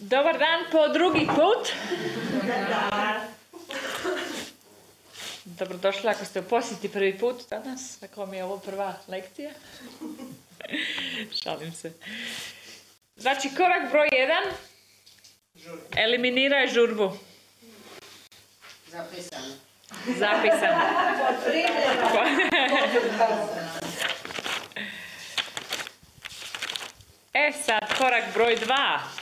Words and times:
Dobar 0.00 0.38
dan 0.38 0.64
po 0.72 0.88
drugi 0.88 1.26
put. 1.26 1.72
Dobrodošli 5.44 6.08
ako 6.08 6.24
ste 6.24 6.40
u 6.40 6.42
posjeti 6.42 6.88
prvi 6.88 7.18
put 7.18 7.42
danas, 7.50 8.02
ako 8.02 8.26
mi 8.26 8.36
je 8.36 8.44
ovo 8.44 8.58
prva 8.58 8.94
lekcija. 9.08 9.50
Šalim 11.42 11.72
se. 11.72 11.92
Znači, 13.16 13.50
korak 13.56 13.90
broj 13.90 14.08
jedan. 14.12 14.44
Eliminiraj 15.96 16.66
žurbu. 16.66 17.12
Zapisano. 18.86 19.54
Zapisano. 20.06 20.80
E 27.32 27.52
sad, 27.64 27.98
korak 27.98 28.24
broj 28.34 28.56
dva. 28.56 29.19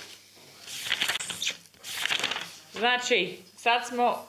Znači, 2.78 3.38
sad 3.56 3.88
smo 3.88 4.28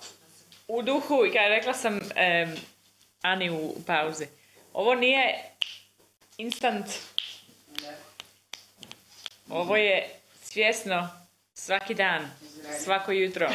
u 0.68 0.82
duhu, 0.82 1.26
i 1.26 1.34
kada 1.34 1.48
rekla 1.48 1.74
sam 1.74 2.00
Ani 3.22 3.50
u 3.50 3.76
pauzi, 3.88 4.28
ovo 4.74 4.96
nije 4.96 5.44
instant, 6.38 6.86
ovo 9.50 9.76
je 9.76 10.10
svjesno 10.44 11.10
svaki 11.54 11.94
dan, 11.94 12.30
svako 12.84 13.12
jutro, 13.12 13.50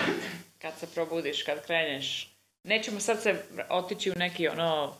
kad 0.58 0.78
se 0.78 0.86
probudiš, 0.94 1.42
kad 1.42 1.66
kreneš. 1.66 2.28
Nećemo 2.62 3.00
sad 3.00 3.22
se 3.22 3.44
otići 3.68 4.10
u 4.10 4.14
neki 4.14 4.48
ono 4.48 4.96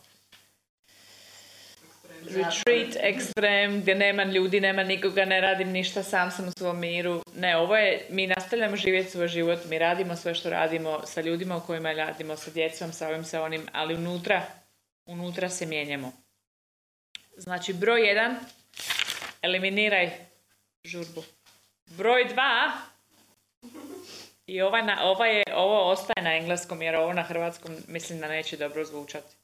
retreat 2.27 2.95
ekstrem 2.99 3.81
gdje 3.81 3.95
nema 3.95 4.23
ljudi, 4.23 4.59
nema 4.59 4.83
nikoga, 4.83 5.25
ne 5.25 5.41
radim 5.41 5.71
ništa, 5.71 6.03
sam 6.03 6.31
sam 6.31 6.47
u 6.47 6.51
svom 6.57 6.79
miru. 6.79 7.23
Ne, 7.35 7.57
ovo 7.57 7.77
je, 7.77 8.05
mi 8.09 8.27
nastavljamo 8.27 8.75
živjeti 8.75 9.11
svoj 9.11 9.27
život, 9.27 9.59
mi 9.69 9.79
radimo 9.79 10.15
sve 10.15 10.35
što 10.35 10.49
radimo 10.49 11.01
sa 11.05 11.21
ljudima 11.21 11.57
u 11.57 11.61
kojima 11.61 11.91
radimo, 11.91 12.35
sa 12.37 12.51
djecom, 12.51 12.91
sa 12.91 13.07
ovim, 13.07 13.23
sa 13.23 13.43
onim, 13.43 13.67
ali 13.71 13.95
unutra, 13.95 14.41
unutra 15.05 15.49
se 15.49 15.65
mijenjamo. 15.65 16.11
Znači, 17.37 17.73
broj 17.73 18.07
jedan, 18.07 18.35
eliminiraj 19.41 20.11
žurbu. 20.85 21.23
Broj 21.85 22.25
dva, 22.25 22.71
i 24.47 24.61
ova, 24.61 25.25
je, 25.25 25.43
ovo 25.55 25.91
ostaje 25.91 26.23
na 26.23 26.35
engleskom 26.35 26.81
jer 26.81 26.95
ovo 26.95 27.13
na 27.13 27.23
hrvatskom 27.23 27.75
mislim 27.87 28.19
da 28.19 28.27
neće 28.27 28.57
dobro 28.57 28.85
zvučati. 28.85 29.34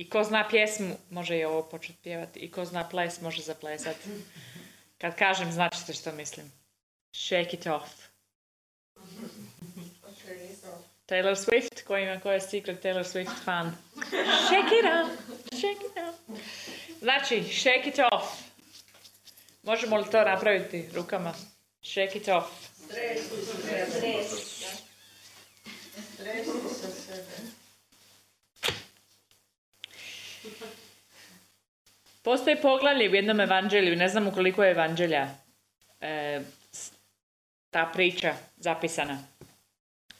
I 0.00 0.08
ko 0.08 0.24
zna 0.24 0.48
pjesmu, 0.48 0.96
može 1.10 1.38
i 1.38 1.44
ovo 1.44 1.62
početi 1.62 1.98
pjevati. 2.02 2.40
I 2.40 2.50
ko 2.50 2.64
zna 2.64 2.88
ples, 2.88 3.20
može 3.20 3.42
zaplesati. 3.42 4.08
Kad 4.98 5.16
kažem, 5.16 5.52
znači 5.52 5.92
što 5.92 6.12
mislim. 6.12 6.52
Shake 7.12 7.56
it 7.56 7.66
off. 7.66 7.90
Taylor 11.06 11.36
Swift, 11.36 11.84
ko 11.86 11.96
ima, 11.96 12.20
ko 12.20 12.30
je 12.30 12.40
secret 12.40 12.84
Taylor 12.84 13.04
Swift 13.04 13.44
fan. 13.44 13.76
Shake 14.46 14.74
it 14.78 14.86
off, 15.00 15.10
shake 15.58 15.84
it 15.86 15.96
off. 16.08 16.40
Znači, 17.00 17.44
shake 17.60 17.88
it 17.88 17.98
off. 18.12 18.24
Možemo 19.62 19.96
li 19.96 20.10
to 20.10 20.24
napraviti 20.24 20.88
rukama? 20.94 21.34
Shake 21.82 22.18
it 22.18 22.28
off. 22.28 22.46
Postoji 32.22 32.56
poglavlje 32.62 33.10
u 33.10 33.14
jednom 33.14 33.40
evanđelju, 33.40 33.96
ne 33.96 34.08
znam 34.08 34.30
koliko 34.34 34.64
je 34.64 34.70
evanđelja 34.70 35.28
e, 36.00 36.40
ta 37.70 37.90
priča 37.92 38.34
zapisana. 38.56 39.18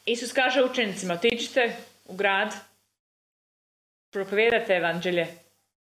Isus 0.04 0.32
kaže 0.32 0.64
učenicima, 0.64 1.14
otiđite 1.14 1.76
u 2.04 2.16
grad, 2.16 2.54
propovijedate 4.10 4.72
evanđelje. 4.72 5.26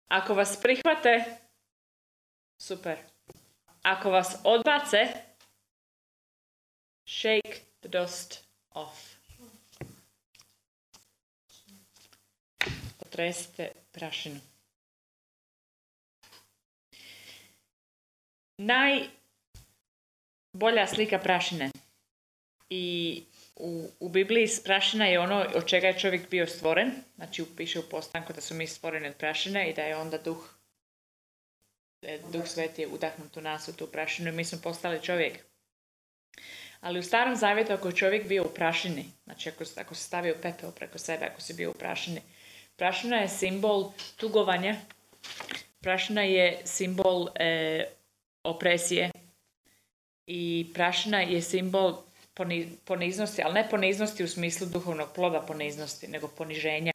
Ako 0.08 0.34
vas 0.34 0.62
prihvate, 0.62 1.24
super. 2.58 2.98
Ako 3.82 4.10
vas 4.10 4.36
odbace, 4.44 5.08
shake 7.06 7.62
the 7.80 7.90
dust 7.90 8.44
off. 8.70 9.14
Potresite 13.00 13.72
prašinu. 13.92 14.53
Najbolja 20.54 20.88
slika 20.88 21.20
prašine. 21.20 21.72
I 22.70 23.24
u, 23.56 23.90
u 24.00 24.10
Bibliji 24.10 24.48
prašina 24.64 25.06
je 25.06 25.20
ono 25.20 25.46
od 25.56 25.66
čega 25.66 25.88
je 25.88 26.00
čovjek 26.00 26.30
bio 26.30 26.48
stvoren. 26.48 26.92
Znači 27.16 27.46
piše 27.58 27.80
u 27.80 27.90
postanku 27.90 28.34
da 28.34 28.42
su 28.42 28.54
mi 28.54 28.68
stvoreni 28.68 29.08
od 29.08 29.16
prašine 29.16 29.70
i 29.70 29.74
da 29.74 29.82
je 29.82 29.98
onda 29.98 30.18
duh 30.18 30.54
duh 32.32 32.48
sveti 32.48 32.82
je 32.82 32.88
udahnut 32.88 33.38
u 33.38 33.42
nas 33.42 33.68
u 33.68 33.78
tu 33.78 33.88
prašinu 33.88 34.30
i 34.30 34.32
mi 34.32 34.46
smo 34.46 34.60
postali 34.64 35.04
čovjek. 35.04 35.40
Ali 36.82 37.00
u 37.00 37.04
starom 37.04 37.36
zavjetu 37.36 37.74
ako 37.74 37.88
je 37.88 37.96
čovjek 37.96 38.28
bio 38.28 38.44
u 38.44 38.54
prašini, 38.54 39.06
znači 39.24 39.50
ako, 39.50 39.64
ako 39.76 39.96
se 39.96 40.04
stavio 40.04 40.36
pepeo 40.42 40.72
preko 40.72 40.98
sebe, 40.98 41.26
ako 41.26 41.42
si 41.42 41.54
bio 41.54 41.72
u 41.72 41.74
prašini, 41.74 42.22
prašina 42.76 43.18
je 43.18 43.30
simbol 43.30 43.92
tugovanja, 44.18 44.76
prašina 45.82 46.22
je 46.22 46.62
simbol 46.66 47.28
e, 47.36 47.86
opresije 48.44 49.12
i 50.28 50.72
prašina 50.74 51.22
je 51.22 51.42
simbol 51.42 52.04
poni- 52.36 52.78
poniznosti, 52.86 53.42
ali 53.44 53.54
ne 53.54 53.70
poniznosti 53.70 54.24
u 54.24 54.28
smislu 54.28 54.68
duhovnog 54.68 55.10
ploda 55.16 55.42
poniznosti, 55.42 56.08
nego 56.08 56.28
poniženja. 56.28 56.92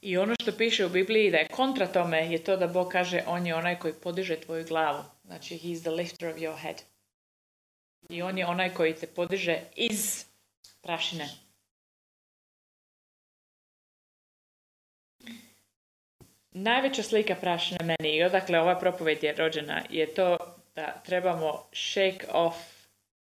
I 0.00 0.18
ono 0.18 0.34
što 0.42 0.52
piše 0.52 0.86
u 0.86 0.88
Bibliji 0.88 1.30
da 1.30 1.36
je 1.36 1.48
kontra 1.48 1.86
tome 1.86 2.32
je 2.32 2.44
to 2.44 2.56
da 2.56 2.66
Bog 2.66 2.88
kaže 2.88 3.22
on 3.26 3.46
je 3.46 3.54
onaj 3.54 3.78
koji 3.78 3.94
podiže 3.94 4.40
tvoju 4.40 4.66
glavu. 4.66 5.04
Znači, 5.24 5.58
he 5.58 5.68
is 5.68 5.80
the 5.80 5.90
lifter 5.90 6.28
of 6.28 6.36
your 6.36 6.56
head. 6.56 6.82
I 8.08 8.22
on 8.22 8.38
je 8.38 8.46
onaj 8.46 8.74
koji 8.74 8.94
te 8.94 9.06
podiže 9.06 9.60
iz 9.76 10.24
prašine. 10.80 11.28
Najveća 16.50 17.02
slika 17.02 17.34
prašine 17.34 17.78
meni 17.84 18.16
i 18.16 18.22
odakle 18.24 18.60
ova 18.60 18.78
propoved 18.78 19.22
je 19.24 19.32
rođena 19.32 19.82
je 19.90 20.14
to 20.14 20.36
da 20.74 21.02
trebamo 21.06 21.64
shake 21.72 22.26
off 22.32 22.56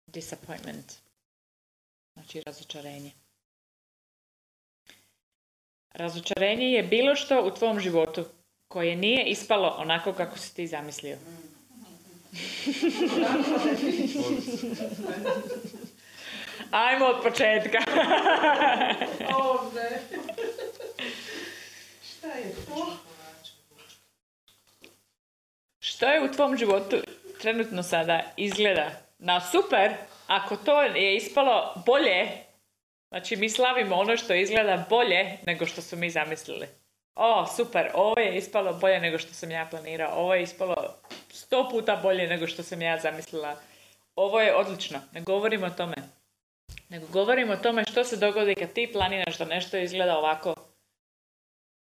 disappointment. 0.08 0.94
Znači 2.14 2.42
razočarenje. 2.46 3.12
Razočarenje 5.94 6.66
je 6.66 6.84
bilo 6.84 7.16
što 7.16 7.46
u 7.46 7.52
tvom 7.52 7.80
životu 7.80 8.26
koje 8.68 8.96
nije 8.96 9.26
ispalo 9.26 9.76
onako 9.78 10.14
kako 10.14 10.38
si 10.38 10.56
ti 10.56 10.68
zamislio. 10.68 11.18
Ajmo 16.72 17.06
od 17.06 17.24
početka. 17.24 17.78
Šta 22.26 22.38
je 22.38 22.56
to? 22.66 22.98
Što 25.80 26.06
je 26.06 26.22
u 26.22 26.32
tvom 26.32 26.58
životu 26.58 26.98
trenutno 27.42 27.84
sada 27.84 28.22
izgleda 28.38 28.92
na 29.20 29.42
super, 29.42 29.92
ako 30.28 30.58
to 30.58 30.82
je 30.82 31.16
ispalo 31.16 31.84
bolje, 31.86 32.28
znači 33.10 33.36
mi 33.36 33.50
slavimo 33.50 33.96
ono 33.96 34.18
što 34.18 34.34
izgleda 34.34 34.86
bolje 34.90 35.38
nego 35.46 35.66
što 35.66 35.82
su 35.82 35.96
mi 35.96 36.10
zamislili. 36.10 36.68
O, 37.16 37.46
super, 37.56 37.92
ovo 37.94 38.20
je 38.20 38.38
ispalo 38.38 38.74
bolje 38.74 39.00
nego 39.00 39.18
što 39.18 39.34
sam 39.34 39.52
ja 39.52 39.68
planirao, 39.72 40.16
ovo 40.16 40.36
je 40.36 40.44
ispalo 40.44 40.96
sto 41.30 41.70
puta 41.70 41.96
bolje 41.96 42.28
nego 42.28 42.48
što 42.48 42.64
sam 42.64 42.82
ja 42.82 43.00
zamislila. 43.00 43.56
Ovo 44.16 44.42
je 44.42 44.56
odlično, 44.56 45.00
ne 45.12 45.22
govorimo 45.22 45.66
o 45.66 45.70
tome. 45.78 45.96
Nego 46.90 47.08
govorimo 47.08 47.54
o 47.54 47.58
tome 47.58 47.84
što 47.92 48.04
se 48.04 48.18
dogodi 48.18 48.56
kad 48.56 48.74
ti 48.74 48.90
planiraš 48.94 49.38
da 49.38 49.46
nešto 49.46 49.78
izgleda 49.78 50.18
ovako 50.18 50.56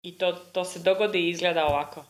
i 0.02 0.18
to, 0.18 0.32
to 0.32 0.64
se 0.64 0.78
dogodi 0.78 1.18
i 1.18 1.30
izgleda 1.30 1.66
ovako. 1.66 2.04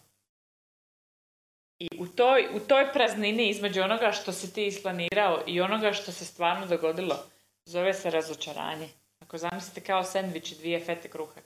I 1.79 1.89
u 1.99 2.07
toj, 2.07 2.49
u 2.55 2.61
toj 2.61 2.93
praznini 2.93 3.49
između 3.49 3.83
onoga 3.83 4.13
što 4.13 4.33
si 4.33 4.55
ti 4.55 4.67
isplanirao 4.67 5.43
i 5.47 5.61
onoga 5.61 5.93
što 5.93 6.13
se 6.13 6.25
stvarno 6.25 6.67
dogodilo, 6.67 7.25
zove 7.65 7.95
se 7.95 8.11
razočaranje. 8.11 8.89
Ako 9.19 9.39
zamislite 9.39 9.81
kao 9.81 10.05
sendvič 10.05 10.53
i 10.53 10.55
dvije 10.55 10.85
fete 10.85 11.09
kruha. 11.09 11.41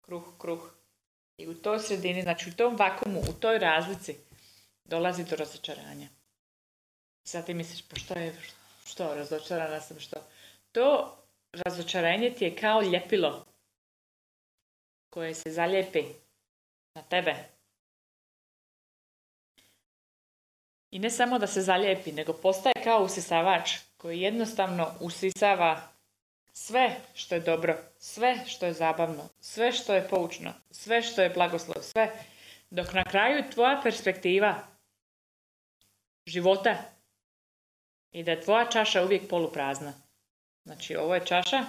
Kruh, 0.00 0.24
kruh. 0.38 0.70
I 1.36 1.48
u 1.48 1.54
toj 1.54 1.78
sredini, 1.78 2.22
znači 2.22 2.50
u 2.50 2.52
tom 2.52 2.76
vakumu, 2.76 3.20
u 3.20 3.32
toj 3.40 3.58
razlici, 3.58 4.16
dolazi 4.84 5.24
do 5.24 5.36
razočaranja. 5.36 6.08
Sad 7.24 7.46
ti 7.46 7.54
misliš, 7.54 7.82
pa 7.88 7.96
što 7.96 8.14
je, 8.14 8.36
što, 8.86 9.14
razočarana 9.14 9.80
sam, 9.80 10.00
što? 10.00 10.16
To 10.72 11.16
razočaranje 11.52 12.30
ti 12.30 12.44
je 12.44 12.56
kao 12.56 12.82
ljepilo 12.82 13.46
koje 15.14 15.34
se 15.34 15.50
zalijepi 15.50 16.04
na 16.94 17.02
tebe 17.02 17.34
I 20.94 20.98
ne 20.98 21.10
samo 21.10 21.38
da 21.38 21.46
se 21.46 21.62
zalijepi, 21.62 22.12
nego 22.12 22.32
postaje 22.32 22.74
kao 22.84 23.02
usisavač 23.02 23.70
koji 23.96 24.20
jednostavno 24.20 24.90
usisava 25.00 25.80
sve 26.52 26.96
što 27.14 27.34
je 27.34 27.40
dobro, 27.40 27.76
sve 27.98 28.38
što 28.46 28.66
je 28.66 28.72
zabavno, 28.72 29.28
sve 29.40 29.72
što 29.72 29.94
je 29.94 30.08
poučno, 30.08 30.52
sve 30.70 31.02
što 31.02 31.22
je 31.22 31.30
blagoslov, 31.30 31.82
sve. 31.82 32.12
Dok 32.70 32.92
na 32.92 33.04
kraju 33.04 33.44
tvoja 33.50 33.80
perspektiva 33.82 34.54
života 36.26 36.76
i 38.12 38.22
da 38.22 38.30
je 38.30 38.40
tvoja 38.40 38.70
čaša 38.70 39.04
uvijek 39.04 39.28
poluprazna. 39.28 39.92
Znači, 40.64 40.96
ovo 40.96 41.14
je 41.14 41.26
čaša 41.26 41.64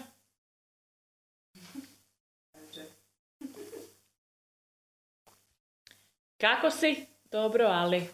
Kako 6.46 6.72
si? 6.72 7.06
Dobro, 7.32 7.66
ali. 7.68 8.10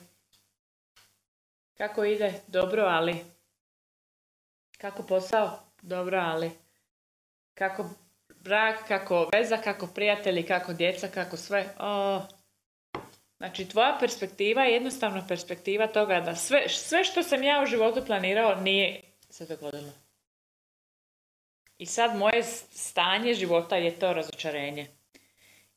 Kako 1.78 2.04
ide? 2.04 2.34
Dobro, 2.48 2.84
ali. 2.84 3.26
Kako 4.78 5.04
posao? 5.04 5.60
Dobro, 5.82 6.20
ali. 6.20 6.52
Kako 7.54 7.90
brak, 8.40 8.88
kako 8.88 9.30
veza, 9.34 9.58
kako 9.58 9.88
prijatelji, 9.88 10.44
kako 10.44 10.74
djeca, 10.74 11.08
kako 11.08 11.38
sve. 11.38 11.76
O. 11.80 12.22
Znači, 13.38 13.70
tvoja 13.70 13.98
perspektiva 14.00 14.64
je 14.64 14.74
jednostavno 14.74 15.26
perspektiva 15.28 15.88
toga 15.88 16.20
da 16.20 16.36
sve, 16.36 16.70
sve 16.70 17.04
što 17.04 17.24
sam 17.24 17.44
ja 17.44 17.62
u 17.64 17.66
životu 17.66 18.06
planirao 18.06 18.56
nije 18.56 19.02
se 19.30 19.46
dogodilo. 19.46 19.92
I 21.78 21.86
sad 21.86 22.16
moje 22.18 22.44
stanje 22.44 23.34
života 23.34 23.76
je 23.76 24.00
to 24.00 24.14
razočarenje. 24.14 25.01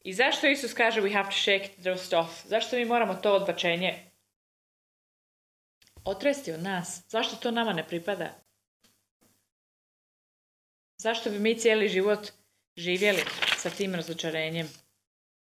I 0.04 0.12
zašto 0.12 0.46
Isus 0.46 0.74
kaže 0.74 1.00
we 1.00 1.12
have 1.12 1.30
to 1.30 1.36
shake 1.36 1.68
the 1.82 2.16
off? 2.16 2.46
Zašto 2.46 2.76
mi 2.76 2.84
moramo 2.84 3.14
to 3.14 3.32
odbačenje 3.34 3.94
otresti 6.04 6.52
od 6.52 6.62
nas? 6.62 7.02
Zašto 7.08 7.36
to 7.36 7.50
nama 7.50 7.72
ne 7.72 7.88
pripada? 7.88 8.34
Zašto 10.96 11.30
bi 11.30 11.38
mi 11.38 11.58
cijeli 11.58 11.88
život 11.88 12.30
živjeli 12.76 13.22
sa 13.56 13.70
tim 13.70 13.94
razočarenjem? 13.94 14.68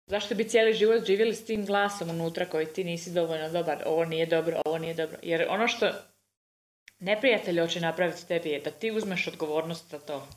Zašto 0.07 0.35
bi 0.35 0.49
cijeli 0.49 0.75
život 0.75 1.07
živjeli 1.07 1.35
s 1.35 1.45
tim 1.45 1.67
glasom 1.67 2.11
unutra 2.11 2.47
koji 2.47 2.67
ti 2.67 2.85
nisi 2.85 3.13
dovoljno 3.13 3.51
dobar? 3.51 3.83
Ovo 3.87 4.05
nije 4.05 4.27
dobro, 4.27 4.63
ovo 4.65 4.79
nije 4.79 4.95
dobro. 4.95 5.19
Jer 5.23 5.47
ono 5.49 5.69
što 5.69 5.93
neprijatelj 6.99 7.61
hoće 7.61 7.81
napraviti 7.81 8.27
tebi 8.29 8.49
je 8.49 8.61
da 8.61 8.71
ti 8.71 8.91
uzmeš 8.91 9.29
odgovornost 9.29 9.91
za 9.91 9.99
to. 9.99 10.29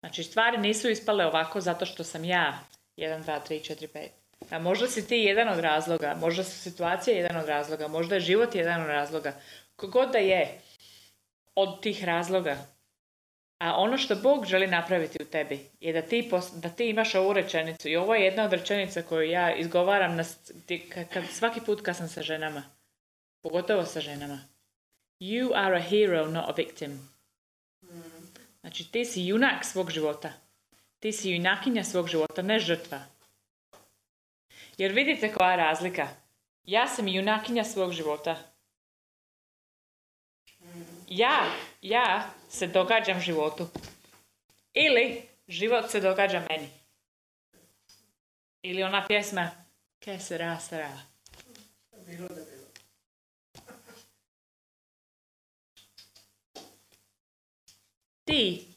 Znači, 0.00 0.22
stvari 0.22 0.58
nisu 0.58 0.90
ispale 0.90 1.26
ovako 1.26 1.60
zato 1.60 1.86
što 1.86 2.04
sam 2.04 2.24
ja 2.24 2.58
1, 2.98 3.24
2, 3.24 3.40
3, 3.48 3.60
4, 3.60 3.88
5. 3.88 4.08
A 4.50 4.58
možda 4.58 4.86
si 4.86 5.08
ti 5.08 5.16
jedan 5.16 5.48
od 5.48 5.58
razloga, 5.58 6.16
možda 6.20 6.44
su 6.44 6.58
situacije 6.58 7.16
jedan 7.16 7.36
od 7.36 7.48
razloga, 7.48 7.88
možda 7.88 8.14
je 8.14 8.20
život 8.20 8.54
jedan 8.54 8.82
od 8.82 8.88
razloga. 8.88 9.32
Kogod 9.76 10.10
da 10.12 10.18
je 10.18 10.60
od 11.54 11.82
tih 11.82 12.04
razloga. 12.04 12.56
A 13.58 13.76
ono 13.76 13.98
što 13.98 14.16
Bog 14.16 14.46
želi 14.46 14.66
napraviti 14.66 15.22
u 15.22 15.26
tebi 15.26 15.60
je 15.80 15.92
da 15.92 16.02
ti, 16.02 16.30
da 16.54 16.68
ti 16.68 16.88
imaš 16.88 17.14
ovu 17.14 17.32
rečenicu. 17.32 17.88
I 17.88 17.96
ovo 17.96 18.14
je 18.14 18.24
jedna 18.24 18.44
od 18.44 18.52
rečenica 18.52 19.02
koju 19.02 19.30
ja 19.30 19.54
izgovaram 19.54 20.16
na, 20.16 20.24
kad, 21.12 21.24
svaki 21.32 21.60
put 21.66 21.82
kad 21.82 21.96
sam 21.96 22.08
sa 22.08 22.22
ženama. 22.22 22.62
Pogotovo 23.42 23.84
sa 23.84 24.00
ženama. 24.00 24.40
You 25.20 25.52
are 25.54 25.76
a 25.76 25.80
hero, 25.80 26.26
not 26.26 26.48
a 26.48 26.52
victim. 26.56 27.08
Znači 28.60 28.92
ti 28.92 29.04
si 29.04 29.26
junak 29.26 29.64
svog 29.64 29.90
života. 29.90 30.32
Ti 31.00 31.12
si 31.12 31.30
junakinja 31.30 31.84
svog 31.84 32.08
života, 32.08 32.42
ne 32.42 32.58
žrtva. 32.58 33.00
Jer 34.78 34.92
vidite 34.92 35.32
koja 35.32 35.50
je 35.50 35.56
razlika. 35.56 36.08
Ja 36.64 36.86
sam 36.88 37.08
junakinja 37.08 37.64
svog 37.64 37.92
života. 37.92 38.36
Ja, 41.08 41.52
ja 41.82 42.30
se 42.48 42.66
događam 42.66 43.20
životu. 43.20 43.68
Ili 44.74 45.22
život 45.48 45.90
se 45.90 46.00
događa 46.00 46.46
meni. 46.50 46.68
Ili 48.62 48.82
ona 48.82 49.06
pjesma 49.06 49.50
Ke 50.00 50.18
se 50.18 50.38
ra, 50.38 50.58
Ti 58.24 58.67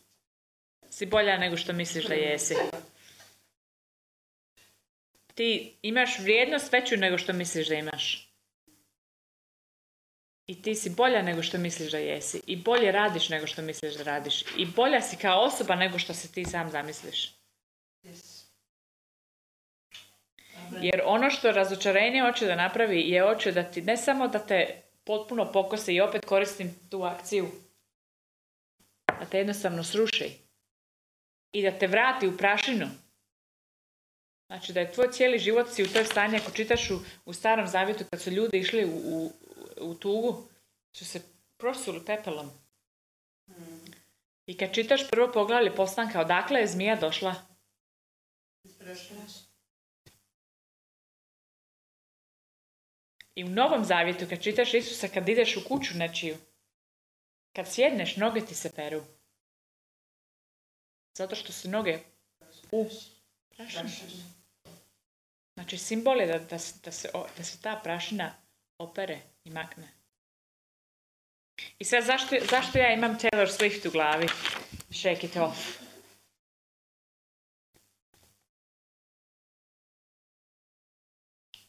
si 1.01 1.05
bolja 1.05 1.37
nego 1.37 1.57
što 1.57 1.73
misliš 1.73 2.05
da 2.05 2.13
jesi. 2.13 2.55
Ti 5.33 5.77
imaš 5.81 6.19
vrijednost 6.19 6.73
veću 6.73 6.97
nego 6.97 7.17
što 7.17 7.33
misliš 7.33 7.67
da 7.67 7.75
imaš. 7.75 8.29
I 10.47 10.61
ti 10.61 10.75
si 10.75 10.89
bolja 10.89 11.21
nego 11.21 11.43
što 11.43 11.57
misliš 11.57 11.91
da 11.91 11.97
jesi. 11.97 12.41
I 12.47 12.55
bolje 12.55 12.91
radiš 12.91 13.29
nego 13.29 13.47
što 13.47 13.61
misliš 13.61 13.93
da 13.93 14.03
radiš. 14.03 14.43
I 14.57 14.65
bolja 14.65 15.01
si 15.01 15.17
kao 15.17 15.41
osoba 15.41 15.75
nego 15.75 15.99
što 15.99 16.13
se 16.13 16.31
ti 16.31 16.45
sam 16.45 16.69
zamisliš. 16.69 17.31
Jer 20.81 21.01
ono 21.05 21.29
što 21.29 21.51
razočarenje 21.51 22.21
hoće 22.21 22.45
da 22.45 22.55
napravi 22.55 23.09
je 23.09 23.21
hoće 23.21 23.51
da 23.51 23.63
ti 23.63 23.81
ne 23.81 23.97
samo 23.97 24.27
da 24.27 24.39
te 24.39 24.81
potpuno 25.03 25.51
pokose 25.51 25.93
i 25.93 26.01
opet 26.01 26.25
koristim 26.25 26.75
tu 26.89 27.03
akciju, 27.03 27.51
da 29.19 29.25
te 29.25 29.37
jednostavno 29.37 29.83
sruši 29.83 30.50
i 31.51 31.61
da 31.63 31.77
te 31.79 31.87
vrati 31.87 32.27
u 32.27 32.37
prašinu. 32.37 32.87
Znači 34.47 34.73
da 34.73 34.79
je 34.79 34.91
tvoj 34.91 35.11
cijeli 35.11 35.39
život 35.39 35.67
si 35.69 35.83
u 35.83 35.87
toj 35.87 36.05
stanji, 36.05 36.37
ako 36.37 36.51
čitaš 36.51 36.89
u, 37.25 37.33
starom 37.33 37.67
zavjetu 37.67 38.03
kad 38.09 38.21
su 38.21 38.31
ljudi 38.31 38.57
išli 38.57 38.85
u, 38.85 38.89
u, 38.89 39.31
u 39.81 39.95
tugu, 39.95 40.47
su 40.93 41.05
se 41.05 41.21
prosuli 41.57 42.05
pepelom. 42.05 42.51
I 44.45 44.57
kad 44.57 44.73
čitaš 44.73 45.09
prvo 45.09 45.31
poglavlje 45.31 45.75
postanka, 45.75 46.21
odakle 46.21 46.59
je 46.59 46.67
zmija 46.67 46.95
došla? 46.95 47.35
I 53.35 53.43
u 53.43 53.49
Novom 53.49 53.85
Zavjetu, 53.85 54.25
kad 54.29 54.41
čitaš 54.41 54.73
Isusa, 54.73 55.07
kad 55.07 55.29
ideš 55.29 55.57
u 55.57 55.63
kuću 55.67 55.97
nečiju, 55.97 56.37
kad 57.53 57.67
sjedneš, 57.67 58.17
noge 58.17 58.45
ti 58.45 58.55
se 58.55 58.71
peru. 58.75 59.03
Zato 61.13 61.35
što 61.35 61.53
su 61.53 61.69
noge 61.69 61.99
u. 62.71 62.89
Znači, 65.53 65.77
simbol 65.77 66.21
je 66.21 66.27
da, 66.27 66.39
da, 66.39 66.57
da, 66.83 66.91
se, 66.91 67.09
da 67.37 67.43
se 67.43 67.61
ta 67.61 67.79
prašina 67.83 68.35
opere 68.77 69.21
i 69.43 69.49
makne. 69.49 69.87
I 71.79 71.85
sad, 71.85 72.03
zašto, 72.03 72.35
zašto 72.49 72.77
ja 72.77 72.93
imam 72.93 73.19
Taylor 73.19 73.47
Swift 73.47 73.87
u 73.87 73.91
glavi? 73.91 74.27
Shake 74.91 75.27
it 75.27 75.35
off. 75.35 75.81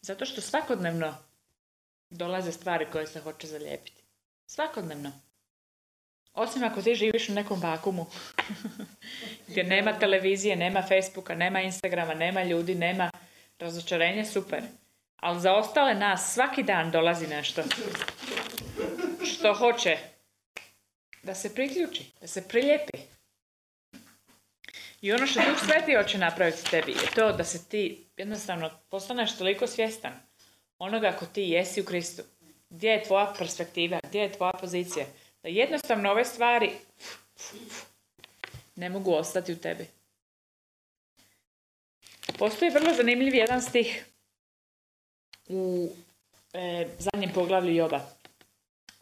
Zato 0.00 0.24
što 0.24 0.40
svakodnevno 0.40 1.14
dolaze 2.10 2.52
stvari 2.52 2.86
koje 2.92 3.06
se 3.06 3.20
hoće 3.20 3.46
zalijepiti. 3.46 4.02
Svakodnevno. 4.46 5.12
Osim 6.34 6.64
ako 6.64 6.82
ti 6.82 6.94
živiš 6.94 7.28
u 7.28 7.32
nekom 7.32 7.60
vakumu 7.60 8.06
gdje 9.48 9.64
nema 9.64 9.98
televizije, 9.98 10.56
nema 10.56 10.82
Facebooka, 10.82 11.34
nema 11.34 11.60
Instagrama, 11.60 12.14
nema 12.14 12.42
ljudi, 12.42 12.74
nema 12.74 13.10
razočarenja, 13.58 14.24
super. 14.24 14.62
Ali 15.16 15.40
za 15.40 15.52
ostale 15.52 15.94
nas 15.94 16.34
svaki 16.34 16.62
dan 16.62 16.90
dolazi 16.90 17.26
nešto 17.26 17.62
što 19.24 19.54
hoće 19.54 19.98
da 21.22 21.34
se 21.34 21.54
priključi, 21.54 22.04
da 22.20 22.26
se 22.26 22.48
priljepi. 22.48 22.98
I 25.00 25.12
ono 25.12 25.26
što 25.26 25.40
Duh 25.40 25.58
Sveti 25.58 25.94
hoće 25.94 26.18
napraviti 26.18 26.70
tebi 26.70 26.92
je 26.92 27.14
to 27.14 27.32
da 27.32 27.44
se 27.44 27.68
ti 27.68 28.06
jednostavno 28.16 28.70
postaneš 28.90 29.38
toliko 29.38 29.66
svjestan 29.66 30.12
onoga 30.78 31.08
ako 31.08 31.26
ti 31.26 31.42
jesi 31.42 31.80
u 31.80 31.84
Kristu. 31.84 32.22
Gdje 32.70 32.90
je 32.90 33.02
tvoja 33.02 33.34
perspektiva, 33.38 34.00
gdje 34.02 34.20
je 34.20 34.32
tvoja 34.32 34.52
pozicija. 34.52 35.06
Da 35.42 35.48
jednostavno 35.48 36.10
ove 36.10 36.24
stvari 36.24 36.70
ne 38.76 38.88
mogu 38.88 39.14
ostati 39.14 39.52
u 39.52 39.58
tebi. 39.58 39.86
Postoji 42.38 42.70
vrlo 42.70 42.94
zanimljiv 42.94 43.34
jedan 43.34 43.62
stih 43.62 44.04
u 45.48 45.88
e, 46.52 46.88
zadnjem 46.98 47.32
poglavlju 47.34 47.74
Joba. 47.74 48.00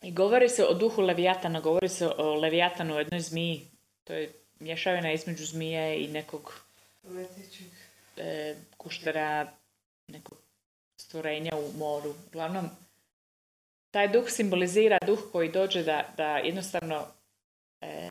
I 0.02 0.12
govori 0.12 0.48
se 0.48 0.64
o 0.64 0.74
duhu 0.74 1.02
Levijatana, 1.02 1.60
govori 1.60 1.88
se 1.88 2.08
o 2.08 2.34
Levijatanu, 2.34 2.98
jednoj 2.98 3.20
zmiji. 3.20 3.66
To 4.04 4.12
je 4.12 4.32
mješavina 4.60 5.12
između 5.12 5.44
zmije 5.44 6.04
i 6.04 6.08
nekog 6.08 6.60
e, 8.16 8.54
kuštera, 8.76 9.52
nekog 10.06 10.38
stvorenja 10.96 11.52
u 11.56 11.78
moru. 11.78 12.14
Uglavnom, 12.26 12.70
taj 13.90 14.08
duh 14.08 14.30
simbolizira 14.30 14.98
duh 15.06 15.20
koji 15.32 15.52
dođe 15.52 15.82
da, 15.82 16.14
da 16.16 16.36
jednostavno 16.36 17.06
e, 17.80 18.08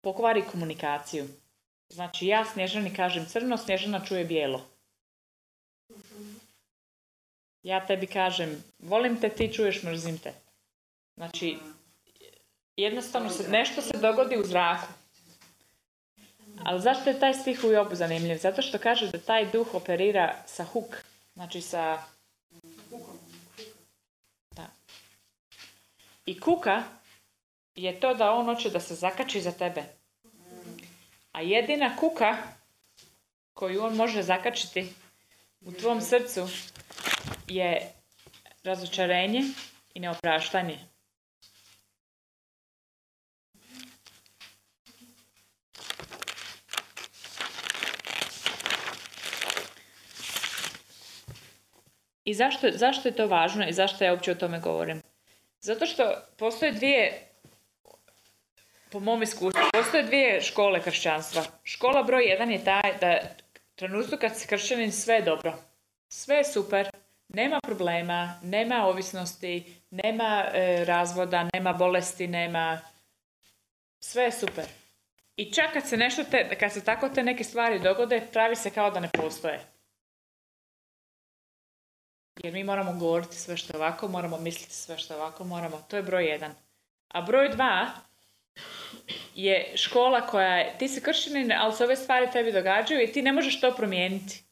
pokvari 0.00 0.42
komunikaciju. 0.52 1.28
Znači 1.88 2.26
ja 2.26 2.44
Snježani 2.44 2.94
kažem 2.94 3.26
crno, 3.26 3.56
Snježana 3.56 4.04
čuje 4.04 4.24
bijelo. 4.24 4.64
Ja 7.62 7.86
tebi 7.86 8.06
kažem, 8.06 8.64
volim 8.78 9.20
te, 9.20 9.28
ti 9.28 9.52
čuješ, 9.52 9.82
mrzim 9.82 10.18
te. 10.18 10.32
Znači, 11.16 11.58
jednostavno 12.76 13.30
se, 13.30 13.48
nešto 13.48 13.82
se 13.82 13.98
dogodi 13.98 14.36
u 14.38 14.44
zraku. 14.44 14.86
Ali 16.64 16.80
zašto 16.80 17.10
je 17.10 17.20
taj 17.20 17.34
stih 17.34 17.64
u 17.64 17.72
Jobu 17.72 17.94
zanimljiv? 17.94 18.36
Zato 18.36 18.62
što 18.62 18.78
kaže 18.78 19.10
da 19.10 19.18
taj 19.18 19.50
duh 19.50 19.74
operira 19.74 20.34
sa 20.46 20.64
huk. 20.64 21.04
Znači 21.34 21.60
sa... 21.60 22.02
I 26.26 26.40
kuka 26.40 26.82
je 27.74 28.00
to 28.00 28.14
da 28.14 28.30
on 28.30 28.44
hoće 28.44 28.70
da 28.70 28.80
se 28.80 28.94
zakači 28.94 29.40
za 29.40 29.52
tebe. 29.52 29.82
A 31.32 31.40
jedina 31.40 31.96
kuka 31.96 32.36
koju 33.54 33.84
on 33.84 33.96
može 33.96 34.22
zakačiti 34.22 34.92
u 35.60 35.72
tvom 35.72 36.00
srcu 36.00 36.48
je 37.48 37.92
razočarenje 38.64 39.42
i 39.94 40.00
neopraštanje. 40.00 40.78
I 52.24 52.34
zašto, 52.34 52.68
zašto 52.74 53.08
je 53.08 53.16
to 53.16 53.26
važno 53.26 53.68
i 53.68 53.72
zašto 53.72 54.04
ja 54.04 54.12
uopće 54.12 54.32
o 54.32 54.34
tome 54.34 54.60
govorim? 54.60 55.11
Zato 55.62 55.86
što 55.86 56.14
postoje 56.36 56.72
dvije, 56.72 57.28
po 58.90 59.00
mom 59.00 59.22
iskustvu, 59.22 59.62
postoje 59.72 60.02
dvije 60.02 60.40
škole 60.40 60.82
kršćanstva. 60.82 61.42
Škola 61.64 62.02
broj 62.02 62.24
jedan 62.24 62.50
je 62.50 62.64
taj 62.64 62.98
da 63.00 63.18
trenutku 63.74 64.16
kad 64.20 64.38
si 64.38 64.48
kršćanin 64.48 64.92
sve 64.92 65.14
je 65.14 65.22
dobro. 65.22 65.58
Sve 66.08 66.36
je 66.36 66.44
super, 66.44 66.90
nema 67.28 67.60
problema, 67.60 68.40
nema 68.42 68.86
ovisnosti, 68.86 69.82
nema 69.90 70.44
e, 70.54 70.84
razvoda, 70.84 71.48
nema 71.54 71.72
bolesti, 71.72 72.26
nema... 72.26 72.80
Sve 74.00 74.24
je 74.24 74.32
super. 74.32 74.64
I 75.36 75.52
čak 75.52 75.72
kad 75.72 75.88
se 75.88 75.96
nešto 75.96 76.24
te, 76.24 76.58
kad 76.58 76.72
se 76.72 76.84
tako 76.84 77.08
te 77.08 77.22
neke 77.22 77.44
stvari 77.44 77.78
dogode, 77.78 78.26
pravi 78.32 78.56
se 78.56 78.70
kao 78.70 78.90
da 78.90 79.00
ne 79.00 79.08
postoje. 79.12 79.71
Jer 82.36 82.52
mi 82.52 82.64
moramo 82.64 82.98
govoriti 82.98 83.36
sve 83.36 83.56
što 83.56 83.76
ovako, 83.76 84.08
moramo 84.08 84.38
misliti 84.38 84.74
sve 84.74 84.98
što 84.98 85.14
ovako, 85.14 85.44
moramo, 85.44 85.84
to 85.88 85.96
je 85.96 86.02
broj 86.02 86.24
jedan. 86.24 86.54
A 87.08 87.22
broj 87.22 87.48
dva 87.48 87.90
je 89.34 89.72
škola 89.76 90.26
koja 90.26 90.56
je, 90.56 90.78
ti 90.78 90.88
si 90.88 91.02
kršćanin, 91.02 91.52
ali 91.52 91.72
se 91.72 91.84
ove 91.84 91.96
stvari 91.96 92.30
tebi 92.32 92.52
događaju 92.52 93.02
i 93.02 93.12
ti 93.12 93.22
ne 93.22 93.32
možeš 93.32 93.60
to 93.60 93.74
promijeniti. 93.76 94.42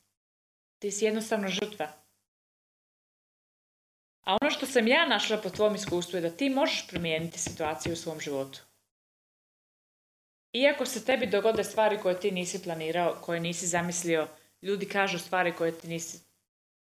Ti 0.79 0.91
si 0.91 1.05
jednostavno 1.05 1.49
žrtva. 1.49 1.89
A 4.25 4.37
ono 4.43 4.51
što 4.51 4.67
sam 4.67 4.89
ja 4.89 5.07
našla 5.07 5.37
po 5.37 5.51
tvom 5.51 5.75
iskustvu 5.75 6.17
je 6.17 6.21
da 6.21 6.31
ti 6.31 6.51
možeš 6.51 6.87
promijeniti 6.89 7.39
situaciju 7.39 7.93
u 7.93 7.97
svom 7.97 8.21
životu. 8.21 8.61
Iako 10.53 10.87
se 10.87 11.05
tebi 11.05 11.27
dogode 11.27 11.65
stvari 11.65 11.99
koje 12.03 12.21
ti 12.21 12.31
nisi 12.31 12.63
planirao, 12.63 13.17
koje 13.23 13.41
nisi 13.41 13.67
zamislio, 13.67 14.29
ljudi 14.63 14.89
kažu 14.89 15.19
stvari 15.19 15.55
koje 15.57 15.79
ti 15.79 15.89
nisi 15.89 16.30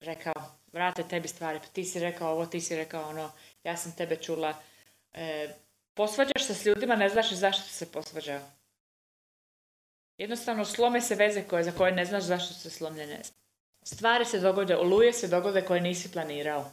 rekao, 0.05 0.35
vrate 0.73 1.03
tebi 1.03 1.29
stvari, 1.29 1.59
pa 1.59 1.67
ti 1.67 1.85
si 1.85 2.01
rekao 2.01 2.31
ovo, 2.33 2.47
ti 2.47 2.61
si 2.61 2.77
rekao 2.77 3.09
ono, 3.09 3.31
ja 3.65 3.77
sam 3.77 3.93
tebe 3.93 4.17
čula. 4.17 4.55
E, 5.13 5.49
posvađaš 5.95 6.47
se 6.47 6.55
s 6.55 6.67
ljudima, 6.67 6.97
ne 6.97 7.09
znaš 7.09 7.33
zašto 7.33 7.69
se 7.69 7.93
posvađao. 7.93 8.41
Jednostavno 10.19 10.65
slome 10.65 11.01
se 11.01 11.15
veze 11.15 11.43
koje, 11.43 11.65
za 11.65 11.73
koje 11.73 11.93
ne 11.93 12.05
znaš 12.05 12.23
zašto 12.23 12.55
su 12.55 12.71
slomljene. 12.71 13.21
Stvari 13.83 14.25
se 14.25 14.41
dogode, 14.41 14.77
oluje 14.77 15.13
se 15.13 15.29
dogode 15.29 15.63
koje 15.63 15.81
nisi 15.81 16.13
planirao. 16.13 16.71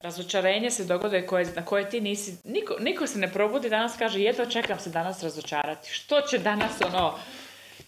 Razočarenje 0.00 0.70
se 0.70 0.84
dogode 0.84 1.26
koje, 1.26 1.46
na 1.56 1.64
koje 1.64 1.90
ti 1.90 2.00
nisi... 2.00 2.36
Niko, 2.44 2.76
niko 2.80 3.06
se 3.06 3.18
ne 3.18 3.32
probudi 3.32 3.70
danas 3.70 3.96
kaže 3.98 4.20
jedva 4.20 4.46
čekam 4.46 4.78
se 4.78 4.90
danas 4.90 5.22
razočarati. 5.22 5.90
Što 5.90 6.20
će 6.20 6.38
danas 6.38 6.80
ono 6.80 7.18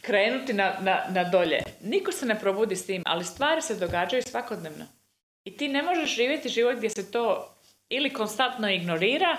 krenuti 0.06 0.52
na, 0.52 0.76
na, 0.80 1.04
na 1.08 1.24
dolje? 1.24 1.62
Niko 1.80 2.12
se 2.12 2.26
ne 2.26 2.40
probudi 2.40 2.76
s 2.76 2.86
tim, 2.86 3.02
ali 3.06 3.24
stvari 3.24 3.62
se 3.62 3.74
događaju 3.74 4.22
svakodnevno. 4.22 4.84
I 5.44 5.56
ti 5.56 5.68
ne 5.68 5.82
možeš 5.82 6.16
živjeti 6.16 6.48
život 6.48 6.76
gdje 6.76 6.90
se 6.90 7.10
to 7.10 7.56
ili 7.88 8.12
konstantno 8.12 8.70
ignorira, 8.70 9.36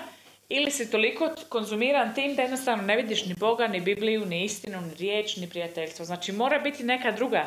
ili 0.49 0.71
si 0.71 0.91
toliko 0.91 1.35
konzumiran 1.49 2.15
tim 2.15 2.35
da 2.35 2.41
jednostavno 2.41 2.83
ne 2.83 2.95
vidiš 2.95 3.25
ni 3.25 3.33
Boga, 3.33 3.67
ni 3.67 3.81
Bibliju, 3.81 4.25
ni 4.25 4.43
istinu, 4.43 4.81
ni 4.81 4.93
riječ, 4.93 5.37
ni 5.37 5.49
prijateljstvo. 5.49 6.05
Znači 6.05 6.31
mora 6.31 6.59
biti 6.59 6.83
neka 6.83 7.11
druga. 7.11 7.45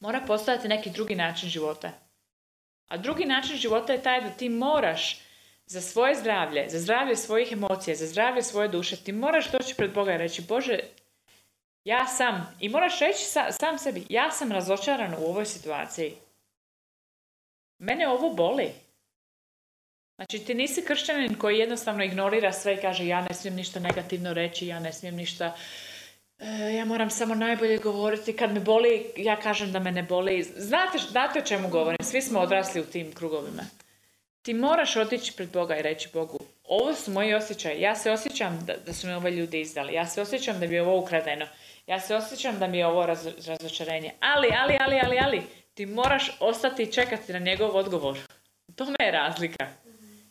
Mora 0.00 0.20
postojati 0.26 0.68
neki 0.68 0.90
drugi 0.90 1.14
način 1.14 1.48
života. 1.48 1.92
A 2.88 2.96
drugi 2.96 3.24
način 3.24 3.56
života 3.56 3.92
je 3.92 4.02
taj 4.02 4.20
da 4.20 4.30
ti 4.30 4.48
moraš 4.48 5.20
za 5.66 5.80
svoje 5.80 6.14
zdravlje, 6.14 6.68
za 6.68 6.78
zdravlje 6.78 7.16
svojih 7.16 7.52
emocija, 7.52 7.96
za 7.96 8.06
zdravlje 8.06 8.42
svoje 8.42 8.68
duše, 8.68 8.96
ti 8.96 9.12
moraš 9.12 9.50
doći 9.52 9.74
pred 9.74 9.92
Boga 9.92 10.14
i 10.14 10.18
reći, 10.18 10.42
Bože, 10.42 10.78
ja 11.88 12.06
sam, 12.06 12.56
i 12.60 12.68
moraš 12.68 13.00
reći 13.00 13.24
sam 13.50 13.78
sebi, 13.78 14.06
ja 14.08 14.30
sam 14.30 14.52
razočaran 14.52 15.14
u 15.14 15.24
ovoj 15.26 15.46
situaciji. 15.46 16.14
Mene 17.78 18.08
ovo 18.08 18.30
boli. 18.30 18.72
Znači 20.16 20.38
ti 20.38 20.54
nisi 20.54 20.84
kršćanin 20.84 21.34
koji 21.34 21.58
jednostavno 21.58 22.04
ignorira 22.04 22.52
sve 22.52 22.74
i 22.74 22.80
kaže 22.80 23.06
ja 23.06 23.20
ne 23.20 23.34
smijem 23.34 23.56
ništa 23.56 23.80
negativno 23.80 24.34
reći, 24.34 24.66
ja 24.66 24.80
ne 24.80 24.92
smijem 24.92 25.16
ništa, 25.16 25.56
e, 26.38 26.74
ja 26.76 26.84
moram 26.84 27.10
samo 27.10 27.34
najbolje 27.34 27.78
govoriti, 27.78 28.36
kad 28.36 28.52
me 28.52 28.60
boli 28.60 29.12
ja 29.16 29.40
kažem 29.40 29.72
da 29.72 29.78
me 29.78 29.92
ne 29.92 30.02
boli. 30.02 30.42
Znate, 30.42 30.98
znate 30.98 31.38
o 31.38 31.44
čemu 31.44 31.68
govorim, 31.68 32.04
svi 32.04 32.22
smo 32.22 32.40
odrasli 32.40 32.80
u 32.80 32.86
tim 32.86 33.12
krugovima. 33.12 33.62
Ti 34.42 34.54
moraš 34.54 34.96
otići 34.96 35.32
pred 35.36 35.52
Boga 35.52 35.76
i 35.76 35.82
reći 35.82 36.08
Bogu, 36.12 36.38
ovo 36.68 36.94
su 36.94 37.10
moji 37.10 37.34
osjećaji, 37.34 37.80
ja 37.80 37.94
se 37.94 38.10
osjećam 38.10 38.64
da, 38.66 38.74
da 38.86 38.92
su 38.92 39.06
me 39.06 39.16
ove 39.16 39.30
ljudi 39.30 39.60
izdali, 39.60 39.94
ja 39.94 40.06
se 40.06 40.22
osjećam 40.22 40.60
da 40.60 40.66
mi 40.66 40.74
je 40.74 40.82
ovo 40.82 40.98
ukradeno, 40.98 41.46
ja 41.86 42.00
se 42.00 42.16
osjećam 42.16 42.58
da 42.58 42.66
mi 42.66 42.78
je 42.78 42.86
ovo 42.86 43.06
razočarenje, 43.46 44.14
ali, 44.20 44.48
ali, 44.60 44.76
ali, 44.80 45.00
ali, 45.04 45.18
ali, 45.18 45.42
ti 45.74 45.86
moraš 45.86 46.30
ostati 46.40 46.82
i 46.82 46.92
čekati 46.92 47.32
na 47.32 47.38
njegov 47.38 47.76
odgovor. 47.76 48.18
To 48.76 48.84
me 48.84 49.06
je 49.06 49.10
razlika. 49.10 49.66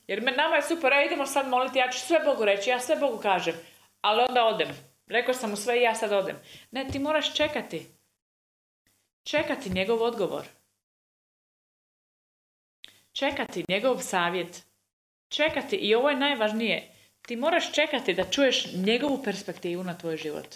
Jer 0.08 0.22
me, 0.22 0.32
nama 0.32 0.56
je 0.56 0.62
super, 0.62 0.94
a 0.94 1.04
idemo 1.04 1.26
sad 1.26 1.48
moliti, 1.48 1.80
ja 1.80 1.90
ću 1.92 2.00
sve 2.00 2.20
Bogu 2.26 2.46
reći, 2.46 2.70
ja 2.70 2.80
sve 2.80 2.96
Bogu 2.96 3.18
kažem, 3.18 3.56
ali 4.02 4.26
onda 4.30 4.46
odem. 4.46 4.68
Rekao 5.08 5.34
sam 5.34 5.50
mu 5.50 5.56
sve 5.56 5.80
i 5.80 5.84
ja 5.84 5.96
sad 5.96 6.12
odem. 6.12 6.36
Ne, 6.72 6.88
ti 6.88 7.00
moraš 7.00 7.36
čekati. 7.36 7.88
Čekati 9.24 9.70
njegov 9.70 10.04
odgovor. 10.04 10.46
Čekati 13.12 13.66
njegov 13.70 14.00
savjet. 14.00 14.67
Čekati, 15.30 15.76
i 15.76 15.96
ovo 15.96 16.10
je 16.10 16.16
najvažnije, 16.16 16.92
ti 17.22 17.36
moraš 17.36 17.74
čekati 17.74 18.14
da 18.14 18.30
čuješ 18.32 18.74
njegovu 18.74 19.24
perspektivu 19.24 19.84
na 19.84 19.98
tvoj 19.98 20.18
život. 20.18 20.56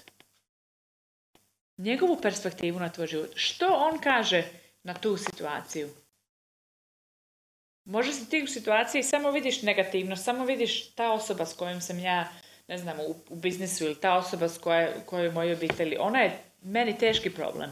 Njegovu 1.77 2.19
perspektivu 2.21 2.79
na 2.79 2.89
tvoj 2.89 3.07
život. 3.07 3.31
Što 3.35 3.67
on 3.67 3.99
kaže 3.99 4.43
na 4.83 4.93
tu 4.93 5.17
situaciju? 5.17 5.89
Možda 7.85 8.13
si 8.13 8.29
ti 8.29 8.43
u 8.43 8.47
situaciji 8.47 9.03
samo 9.03 9.31
vidiš 9.31 9.61
negativno, 9.61 10.15
samo 10.15 10.45
vidiš 10.45 10.91
ta 10.95 11.11
osoba 11.11 11.45
s 11.45 11.53
kojom 11.53 11.81
sam 11.81 11.99
ja, 11.99 12.29
ne 12.67 12.77
znam, 12.77 12.99
u, 12.99 13.15
u 13.29 13.35
biznisu 13.35 13.85
ili 13.85 13.95
ta 13.95 14.17
osoba 14.17 14.49
s 14.49 14.57
koje, 14.57 14.95
kojoj 15.05 15.25
je 15.25 15.31
mojoj 15.31 15.53
obitelji, 15.53 15.97
ona 15.99 16.19
je 16.19 16.43
meni 16.61 16.97
teški 16.97 17.29
problem. 17.29 17.71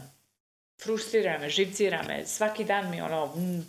Frustrira 0.82 1.38
me, 1.38 1.50
živcira 1.50 2.02
me, 2.02 2.26
svaki 2.26 2.64
dan 2.64 2.90
mi 2.90 3.00
ono... 3.00 3.26
Mm. 3.26 3.60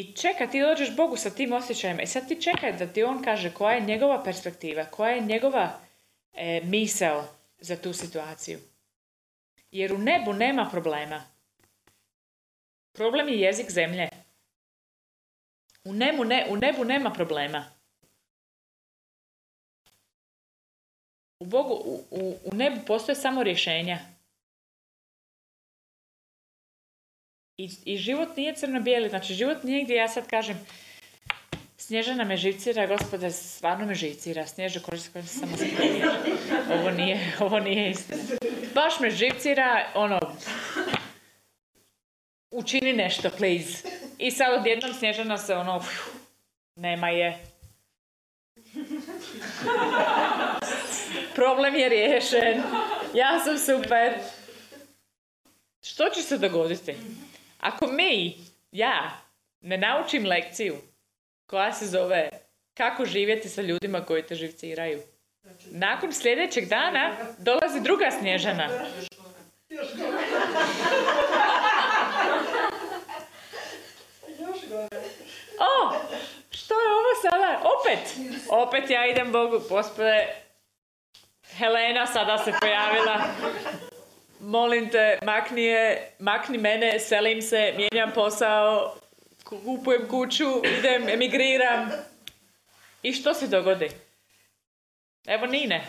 I 0.00 0.12
čeka, 0.12 0.46
ti 0.46 0.60
dođeš 0.60 0.96
Bogu 0.96 1.16
sa 1.16 1.30
tim 1.30 1.52
osjećajima 1.52 2.02
i 2.02 2.06
sad 2.06 2.28
ti 2.28 2.42
čekaj 2.42 2.72
da 2.72 2.86
ti 2.86 3.02
on 3.02 3.22
kaže 3.22 3.54
koja 3.54 3.74
je 3.74 3.80
njegova 3.80 4.24
perspektiva, 4.24 4.84
koja 4.84 5.10
je 5.10 5.20
njegova 5.20 5.80
e, 6.32 6.60
misao 6.64 7.24
za 7.58 7.76
tu 7.76 7.92
situaciju. 7.92 8.58
Jer 9.70 9.92
u 9.92 9.98
nebu 9.98 10.32
nema 10.32 10.68
problema. 10.70 11.24
Problem 12.92 13.28
je 13.28 13.40
jezik 13.40 13.70
zemlje. 13.70 14.08
U, 15.84 15.92
nebu, 15.92 16.24
ne, 16.24 16.46
u 16.50 16.56
nebu 16.56 16.84
nema 16.84 17.10
problema. 17.10 17.64
U, 21.40 21.44
Bogu, 21.44 21.74
u, 21.74 22.04
u, 22.10 22.38
u 22.44 22.54
nebu 22.54 22.80
postoje 22.86 23.16
samo 23.16 23.42
rješenja. 23.42 23.98
I, 27.60 27.70
I 27.84 27.96
život 27.96 28.36
nije 28.36 28.54
crno-bijeli. 28.54 29.08
Znači, 29.08 29.34
život 29.34 29.64
nije 29.64 29.84
gdje 29.84 29.94
ja 29.94 30.08
sad 30.08 30.26
kažem 30.26 30.66
Snježana 31.76 32.24
me 32.24 32.36
živcira, 32.36 32.86
gospode, 32.86 33.30
stvarno 33.30 33.86
me 33.86 33.94
živcira. 33.94 34.46
Snježa 34.46 34.80
koristi 34.80 35.22
se 35.22 35.38
samo 35.38 35.52
Ovo 36.74 36.90
nije, 36.90 37.36
ovo 37.40 37.58
nije 37.58 37.90
istina. 37.90 38.22
Baš 38.74 39.00
me 39.00 39.10
živcira, 39.10 39.90
ono, 39.94 40.20
učini 42.50 42.92
nešto, 42.92 43.30
please. 43.30 43.88
I 44.18 44.30
sad 44.30 44.60
odjednom 44.60 44.94
Snježana 44.94 45.38
se 45.38 45.54
ono, 45.54 45.84
nema 46.76 47.08
je. 47.08 47.38
Problem 51.34 51.74
je 51.74 51.88
riješen. 51.88 52.62
Ja 53.14 53.40
sam 53.44 53.58
super. 53.58 54.14
Što 55.82 56.08
će 56.08 56.22
se 56.22 56.38
dogoditi? 56.38 56.94
Ako 57.60 57.86
mi 57.86 58.38
ja 58.72 59.10
ne 59.60 59.78
naučim 59.78 60.26
lekciju 60.26 60.76
koja 61.46 61.72
se 61.72 61.86
zove 61.86 62.30
kako 62.74 63.04
živjeti 63.04 63.48
sa 63.48 63.62
ljudima 63.62 64.04
koji 64.04 64.22
te 64.22 64.34
živciraju. 64.34 65.02
Nakon 65.70 66.12
sljedećeg 66.12 66.68
dana 66.68 67.16
dolazi 67.38 67.80
druga 67.80 68.10
snježana. 68.10 68.68
O, 75.58 75.92
što 76.50 76.74
je 76.74 76.92
ovo 76.92 77.14
sada? 77.22 77.60
Opet, 77.80 78.14
opet 78.48 78.90
ja 78.90 79.06
idem 79.06 79.32
Bogu, 79.32 79.60
gospode, 79.68 80.26
Helena 81.58 82.06
sada 82.06 82.38
se 82.38 82.52
pojavila. 82.60 83.24
Molim 84.40 84.88
te, 84.90 85.18
makni, 85.22 85.62
je, 85.62 86.12
makni 86.18 86.58
mene, 86.58 86.98
selim 86.98 87.42
se, 87.42 87.74
mijenjam 87.76 88.12
posao, 88.14 88.94
kupujem 89.44 90.08
kuću, 90.08 90.62
idem, 90.78 91.08
emigriram. 91.08 91.90
I 93.02 93.12
što 93.12 93.34
se 93.34 93.46
dogodi? 93.46 93.90
Evo 95.26 95.46
Nine. 95.46 95.84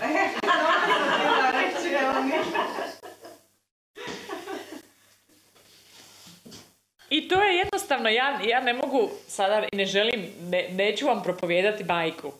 I 7.10 7.27
to 7.27 7.43
je 7.43 7.58
jednostavno, 7.58 8.10
ja, 8.10 8.39
ja 8.48 8.62
ne 8.62 8.74
mogu 8.74 9.10
sada 9.27 9.67
i 9.72 9.75
ne 9.75 9.86
želim, 9.86 10.34
ne, 10.41 10.67
neću 10.72 11.08
vam 11.08 11.24
propovijedati 11.24 11.84
bajku. 11.84 12.34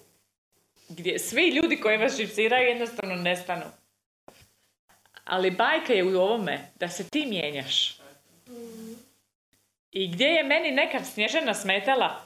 Gdje 0.90 1.20
svi 1.20 1.50
ljudi 1.50 1.82
koji 1.82 1.98
vas 1.98 2.18
živciraju 2.18 2.68
jednostavno 2.68 3.16
nestanu. 3.16 3.81
Ali 5.32 5.52
bajka 5.52 5.94
je 5.94 6.04
u 6.04 6.22
ovome 6.22 6.72
da 6.76 6.90
se 6.90 7.10
ti 7.10 7.26
mijenjaš. 7.26 7.98
I 9.92 10.08
gdje 10.08 10.26
je 10.26 10.44
meni 10.44 10.72
nekad 10.72 11.08
snježena 11.14 11.54
smetala, 11.54 12.22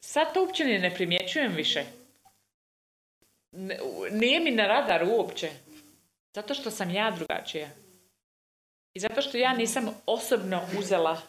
sad 0.00 0.34
to 0.34 0.42
uopće 0.42 0.64
ne 0.64 0.94
primjećujem 0.94 1.52
više. 1.52 1.84
Nije 4.10 4.40
mi 4.40 4.50
na 4.50 4.66
radar 4.66 5.04
uopće. 5.04 5.50
Zato 6.34 6.54
što 6.54 6.70
sam 6.70 6.90
ja 6.90 7.10
drugačija. 7.10 7.68
I 8.94 9.00
zato 9.00 9.22
što 9.22 9.36
ja 9.36 9.52
nisam 9.52 10.02
osobno 10.06 10.60
uzela 10.78 11.20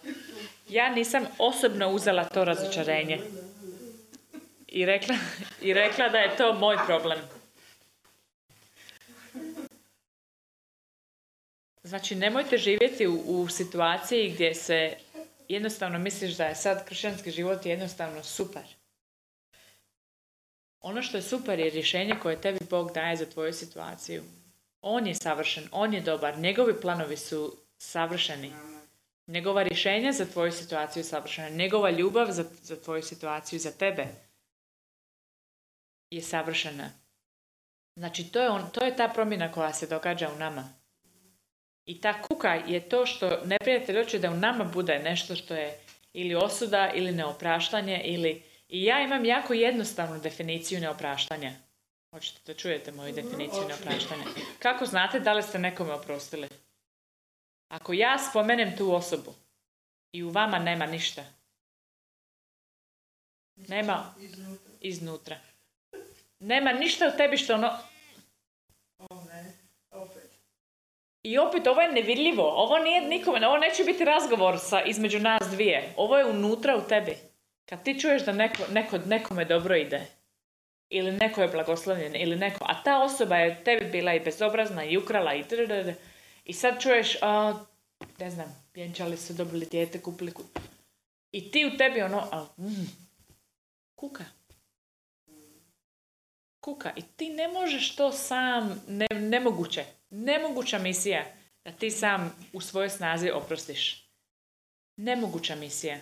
ja 0.70 0.90
nisam 0.90 1.28
osobno 1.38 1.90
uzela 1.90 2.24
to 2.24 2.46
razočarenje. 2.46 3.20
I 4.68 4.86
rekla, 4.86 5.16
I 5.62 5.74
rekla 5.74 6.10
da 6.10 6.18
je 6.18 6.38
to 6.38 6.54
moj 6.54 6.78
problem. 6.86 7.20
Znači, 11.84 12.16
nemojte 12.16 12.58
živjeti 12.58 13.08
u, 13.08 13.14
u 13.14 13.48
situaciji 13.48 14.32
gdje 14.32 14.56
se 14.56 14.98
jednostavno 15.48 16.00
misliš 16.00 16.38
da 16.38 16.46
je 16.46 16.56
sad 16.56 16.86
kršćanski 16.86 17.32
život 17.32 17.66
jednostavno 17.66 18.24
super. 18.24 18.64
Ono 20.82 21.02
što 21.02 21.18
je 21.18 21.24
super 21.24 21.60
je 21.60 21.70
rješenje 21.70 22.16
koje 22.22 22.42
tebi 22.42 22.60
Bog 22.70 22.92
daje 22.92 23.16
za 23.16 23.26
tvoju 23.26 23.54
situaciju. 23.54 24.24
On 24.82 25.08
je 25.08 25.16
savršen, 25.16 25.68
on 25.72 25.94
je 25.94 26.02
dobar, 26.02 26.40
njegovi 26.40 26.82
planovi 26.82 27.18
su 27.18 27.58
savršeni. 27.78 28.54
Njegova 29.28 29.64
rješenja 29.64 30.12
za 30.12 30.26
tvoju 30.26 30.52
situaciju 30.52 31.02
je 31.02 31.06
savršena. 31.06 31.50
Njegova 31.50 31.90
ljubav 31.90 32.32
za, 32.32 32.46
za 32.62 32.82
tvoju 32.82 33.04
situaciju, 33.04 33.60
za 33.60 33.72
tebe 33.72 34.08
je 36.10 36.22
savršena. 36.22 36.92
Znači, 37.96 38.32
to 38.32 38.42
je, 38.42 38.50
on, 38.50 38.70
to 38.72 38.86
je 38.86 38.96
ta 38.96 39.08
promjena 39.08 39.52
koja 39.52 39.74
se 39.74 39.88
događa 39.88 40.30
u 40.36 40.40
nama. 40.40 40.79
I 41.90 42.02
ta 42.02 42.22
kuka 42.22 42.54
je 42.54 42.90
to 42.90 43.06
što 43.06 43.42
neprijatelj 43.46 44.04
hoće 44.04 44.20
da 44.20 44.32
u 44.32 44.38
nama 44.38 44.64
bude 44.64 45.00
nešto 45.00 45.36
što 45.36 45.56
je 45.56 45.80
ili 46.14 46.36
osuda 46.36 46.92
ili 46.96 47.12
neopraštanje 47.12 48.02
ili... 48.06 48.44
I 48.70 48.84
ja 48.84 49.02
imam 49.02 49.26
jako 49.26 49.54
jednostavnu 49.54 50.20
definiciju 50.20 50.80
neopraštanja. 50.80 51.54
Hoćete 52.12 52.40
da 52.46 52.54
čujete 52.60 52.92
moju 52.92 53.14
definiciju 53.14 53.68
neopraštanja. 53.68 54.24
Kako 54.60 54.86
znate 54.86 55.20
da 55.20 55.34
li 55.34 55.44
ste 55.44 55.60
nekome 55.60 55.94
oprostili? 55.94 56.48
Ako 57.68 57.94
ja 57.94 58.18
spomenem 58.30 58.78
tu 58.78 58.94
osobu 58.94 59.34
i 60.12 60.24
u 60.24 60.30
vama 60.30 60.60
nema 60.60 60.86
ništa, 60.86 61.26
nema 63.56 64.16
iznutra. 64.82 65.38
Nema 66.40 66.72
ništa 66.72 67.12
u 67.14 67.18
tebi 67.18 67.38
što 67.38 67.54
ono... 67.54 67.78
I 71.24 71.38
opet, 71.38 71.68
ovo 71.68 71.82
je 71.82 71.92
nevidljivo. 71.92 72.44
Ovo 72.44 72.78
nije 72.78 73.02
nikome, 73.02 73.48
ovo 73.48 73.58
neće 73.58 73.84
biti 73.84 74.06
razgovor 74.06 74.60
sa, 74.60 74.84
između 74.84 75.20
nas 75.20 75.48
dvije. 75.52 75.94
Ovo 75.98 76.18
je 76.18 76.26
unutra 76.26 76.78
u 76.78 76.88
tebi. 76.88 77.18
Kad 77.66 77.84
ti 77.84 78.00
čuješ 78.00 78.26
da 78.26 78.32
neko, 78.32 78.64
neko, 78.72 78.98
nekome 78.98 79.46
dobro 79.46 79.76
ide, 79.76 80.08
ili 80.90 81.12
neko 81.12 81.42
je 81.42 81.48
blagoslovljen, 81.48 82.16
ili 82.16 82.36
neko, 82.36 82.66
a 82.68 82.84
ta 82.84 83.04
osoba 83.04 83.36
je 83.36 83.64
tebi 83.64 83.86
bila 83.86 84.14
i 84.14 84.20
bezobrazna, 84.20 84.84
i 84.84 84.98
ukrala, 84.98 85.36
i 85.36 85.44
i 86.46 86.54
sad 86.54 86.82
čuješ, 86.82 87.18
a, 87.22 87.54
ne 88.20 88.32
znam, 88.32 88.66
vjenčali 88.74 89.18
su, 89.18 89.34
dobili 89.34 89.66
dijete, 89.66 90.02
kupili 90.02 90.32
ku... 90.32 90.44
I 91.32 91.52
ti 91.52 91.66
u 91.66 91.78
tebi 91.78 92.02
ono, 92.02 92.28
a, 92.32 92.48
mm, 92.58 92.88
kuka. 93.96 94.26
Kuka. 96.60 96.92
I 96.96 97.02
ti 97.02 97.30
ne 97.30 97.48
možeš 97.48 97.96
to 97.96 98.12
sam, 98.12 98.84
ne, 98.88 99.08
nemoguće. 99.12 99.86
Nemoguća 100.10 100.80
misija 100.80 101.26
da 101.64 101.72
ti 101.72 101.92
sam 101.92 102.36
u 102.54 102.62
svojoj 102.62 102.90
snazi 102.90 103.30
oprostiš. 103.30 104.10
Nemoguća 104.96 105.56
misija. 105.56 105.98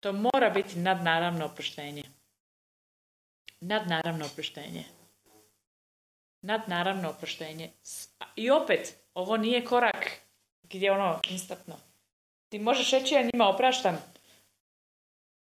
To 0.00 0.12
mora 0.12 0.50
biti 0.50 0.78
nadnaravno 0.78 1.44
oproštenje. 1.44 2.02
Nadnaravno 3.60 4.26
oproštenje. 4.26 4.84
Nadnaravno 6.42 7.10
oproštenje. 7.10 7.70
I 8.36 8.50
opet, 8.50 8.94
ovo 9.14 9.36
nije 9.36 9.64
korak 9.64 10.20
gdje 10.62 10.92
ono 10.92 11.20
instantno. 11.30 11.76
Ti 12.48 12.58
možeš 12.58 12.90
reći 12.90 13.14
ja 13.14 13.22
njima 13.22 13.48
opraštam, 13.48 14.02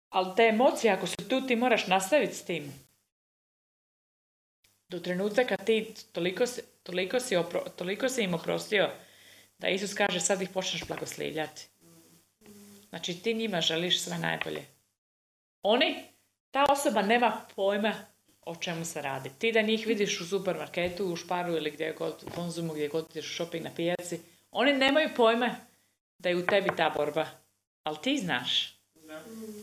ali 0.10 0.36
te 0.36 0.44
emocije 0.44 0.94
ako 0.94 1.08
su 1.08 1.30
tu 1.30 1.48
ti 1.48 1.56
moraš 1.56 1.88
nastaviti 1.88 2.34
s 2.34 2.46
tim. 2.46 2.87
Do 4.90 5.00
trenutka 5.00 5.46
kad 5.46 5.66
ti 5.66 5.94
toliko, 6.12 6.44
toliko, 6.84 7.20
si, 7.20 7.36
opro, 7.36 7.60
toliko 7.76 8.10
si 8.10 8.24
im 8.24 8.34
oprostio 8.34 8.90
da 9.58 9.68
Isus 9.68 9.94
kaže 9.94 10.20
sad 10.20 10.42
ih 10.42 10.50
počneš 10.50 10.88
blagoslivljati. 10.88 11.68
Znači 12.90 13.22
ti 13.22 13.34
njima 13.34 13.62
želiš 13.62 14.02
sve 14.02 14.18
najbolje. 14.18 14.66
Oni, 15.64 16.04
ta 16.52 16.66
osoba 16.70 17.02
nema 17.02 17.42
pojma 17.56 17.94
o 18.46 18.56
čemu 18.56 18.86
se 18.86 19.02
radi. 19.02 19.30
Ti 19.40 19.52
da 19.52 19.62
njih 19.62 19.88
vidiš 19.88 20.22
u 20.22 20.26
supermarketu, 20.26 21.06
u 21.06 21.16
šparu 21.16 21.56
ili 21.56 21.72
gdje 21.72 21.96
god, 21.98 22.24
u 22.28 22.30
konzumu, 22.36 22.74
gdje 22.74 22.88
god 22.88 23.08
ideš 23.12 23.32
u 23.32 23.36
shopping 23.36 23.64
na 23.64 23.72
pijaci, 23.76 24.20
oni 24.52 24.74
nemaju 24.74 25.10
pojma 25.16 25.56
da 26.18 26.30
je 26.30 26.36
u 26.36 26.46
tebi 26.46 26.70
ta 26.78 26.90
borba. 26.90 27.26
Ali 27.84 27.98
ti 28.04 28.18
znaš. 28.18 28.77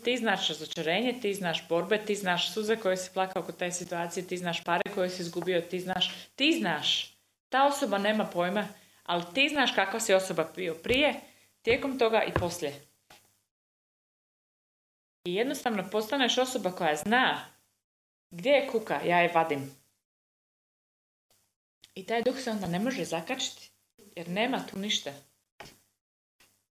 Ti 0.05 0.17
znaš 0.17 0.49
razočarenje, 0.49 1.21
ti 1.23 1.35
znaš 1.35 1.69
borbe, 1.69 2.05
ti 2.05 2.15
znaš 2.15 2.53
suze 2.53 2.77
koje 2.77 2.97
si 2.97 3.11
plakao 3.15 3.43
kod 3.43 3.57
te 3.57 3.73
situacije, 3.73 4.27
ti 4.27 4.37
znaš 4.37 4.65
pare 4.65 4.91
koje 4.95 5.11
si 5.11 5.23
izgubio, 5.23 5.61
ti 5.61 5.81
znaš. 5.81 6.15
Ti 6.37 6.57
znaš. 6.61 7.17
Ta 7.49 7.67
osoba 7.67 7.99
nema 7.99 8.25
pojma, 8.25 8.69
ali 9.03 9.25
ti 9.35 9.49
znaš 9.49 9.73
kakva 9.75 10.01
si 10.01 10.15
osoba 10.15 10.51
bio 10.57 10.75
prije, 10.75 11.21
tijekom 11.63 11.99
toga 11.99 12.23
i 12.23 12.33
poslije. 12.33 12.81
I 15.25 15.35
jednostavno 15.35 15.91
postaneš 15.91 16.39
osoba 16.39 16.71
koja 16.71 16.97
zna 16.97 17.55
gdje 18.31 18.51
je 18.51 18.69
kuka, 18.69 19.01
ja 19.05 19.19
je 19.19 19.33
vadim. 19.35 19.77
I 21.95 22.07
taj 22.07 22.23
duh 22.23 22.41
se 22.41 22.51
onda 22.51 22.67
ne 22.67 22.79
može 22.79 23.05
zakačiti. 23.05 23.71
Jer 24.17 24.29
nema 24.29 24.67
tu 24.67 24.79
ništa. 24.79 25.13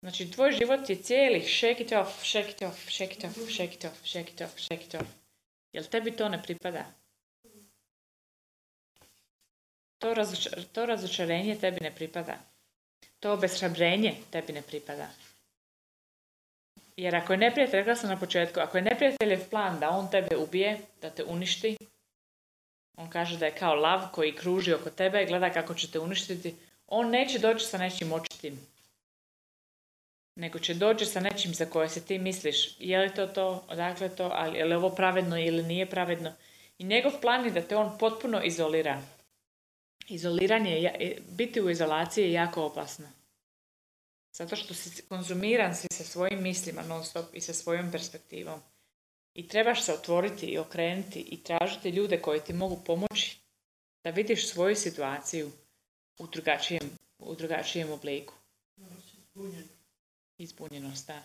Znači, 0.02 0.32
tvoj 0.32 0.52
život 0.52 0.90
je 0.90 0.96
cijeli 0.96 1.42
shake 1.42 1.84
it 1.84 1.92
off, 1.92 2.24
shake 2.24 2.50
it 2.50 2.62
off, 2.62 2.90
shake 2.90 3.14
it 3.14 3.24
off, 3.24 3.50
shake 3.50 3.74
it 3.74 3.86
off, 3.86 4.06
shake 4.06 4.32
it 4.32 4.42
off, 4.42 4.60
shake 4.60 4.86
it 4.86 4.96
off. 4.96 5.08
Jel 5.74 5.84
tebi 5.84 6.12
to 6.12 6.30
ne 6.30 6.44
pripada? 6.44 6.86
To, 10.00 10.14
to 10.72 10.86
razočarenje 10.86 11.56
tebi 11.56 11.78
ne 11.82 11.96
pripada. 11.96 12.38
To 13.20 13.34
obeshrabrenje 13.34 14.16
tebi 14.32 14.54
ne 14.54 14.62
pripada. 14.62 15.10
Jer 16.98 17.16
ako 17.16 17.34
je 17.34 17.38
neprijatelj, 17.38 17.80
rekla 17.80 17.96
sam 17.96 18.10
na 18.10 18.20
početku, 18.20 18.60
ako 18.60 18.78
je 18.78 18.84
neprijateljev 18.84 19.50
plan 19.50 19.80
da 19.80 19.90
on 19.90 20.12
tebe 20.12 20.38
ubije, 20.38 20.80
da 21.02 21.10
te 21.10 21.24
uništi, 21.24 21.78
on 22.98 23.10
kaže 23.10 23.38
da 23.38 23.46
je 23.46 23.56
kao 23.56 23.76
lav 23.76 24.12
koji 24.12 24.36
kruži 24.36 24.74
oko 24.74 24.90
tebe, 24.90 25.26
gleda 25.26 25.50
kako 25.50 25.74
će 25.74 25.92
te 25.92 26.00
uništiti, 26.00 26.56
on 26.88 27.10
neće 27.10 27.40
doći 27.40 27.66
sa 27.66 27.78
nečim 27.78 28.14
očitim. 28.14 28.60
Nego 30.40 30.60
će 30.60 30.74
doći 30.74 31.06
sa 31.06 31.20
nečim 31.20 31.54
za 31.54 31.66
koje 31.66 31.90
se 31.90 32.06
ti 32.06 32.20
misliš, 32.20 32.76
je 32.80 33.00
li 33.00 33.14
to 33.14 33.28
to, 33.28 33.64
odakle 33.68 34.16
to, 34.16 34.32
ali 34.34 34.58
je 34.58 34.66
li 34.66 34.76
ovo 34.76 34.90
pravedno 34.90 35.40
ili 35.40 35.64
nije 35.64 35.90
pravedno. 35.90 36.34
I 36.78 36.84
njegov 36.84 37.12
plan 37.22 37.46
je 37.46 37.52
da 37.52 37.62
te 37.62 37.76
on 37.76 37.98
potpuno 37.98 38.42
izolira. 38.44 39.02
Izoliranje, 40.08 40.94
biti 41.30 41.62
u 41.62 41.70
izolaciji 41.70 42.24
je 42.24 42.32
jako 42.32 42.64
opasno. 42.64 43.08
Zato 44.38 44.56
što 44.56 44.74
si 44.74 45.02
konzumiran 45.02 45.76
si 45.76 45.88
sa 45.92 46.04
svojim 46.04 46.44
mislima 46.44 46.82
non 46.82 47.06
stop 47.06 47.26
i 47.34 47.42
sa 47.42 47.54
svojom 47.54 47.92
perspektivom. 47.92 48.60
I 49.34 49.48
trebaš 49.48 49.84
se 49.84 49.94
otvoriti 49.94 50.46
i 50.46 50.58
okrenuti 50.58 51.20
i 51.20 51.44
tražiti 51.44 51.90
ljude 51.90 52.22
koji 52.22 52.40
ti 52.40 52.54
mogu 52.54 52.80
pomoći 52.86 53.40
da 54.04 54.10
vidiš 54.10 54.50
svoju 54.50 54.76
situaciju 54.76 55.52
u 56.20 56.28
drugačijem, 56.28 56.90
u 57.18 57.36
drugačijem 57.36 57.92
obliku. 57.92 58.34
Izbunjenost, 60.40 61.08
da. 61.08 61.24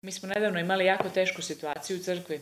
Mi 0.00 0.12
smo 0.12 0.28
nedavno 0.28 0.60
imali 0.60 0.84
jako 0.84 1.08
tešku 1.08 1.42
situaciju 1.42 1.96
u 1.96 2.02
crkvi 2.02 2.40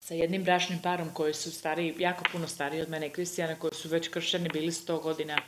sa 0.00 0.14
jednim 0.14 0.44
bračnim 0.44 0.78
parom 0.82 1.14
koji 1.14 1.34
su 1.34 1.52
stariji, 1.52 1.94
jako 1.98 2.24
puno 2.32 2.48
stariji 2.48 2.82
od 2.82 2.88
mene 2.88 3.06
i 3.06 3.10
Kristijana, 3.10 3.58
koji 3.58 3.74
su 3.74 3.88
već 3.88 4.08
kršćani 4.08 4.48
bili 4.48 4.72
sto 4.72 4.98
godina. 4.98 5.42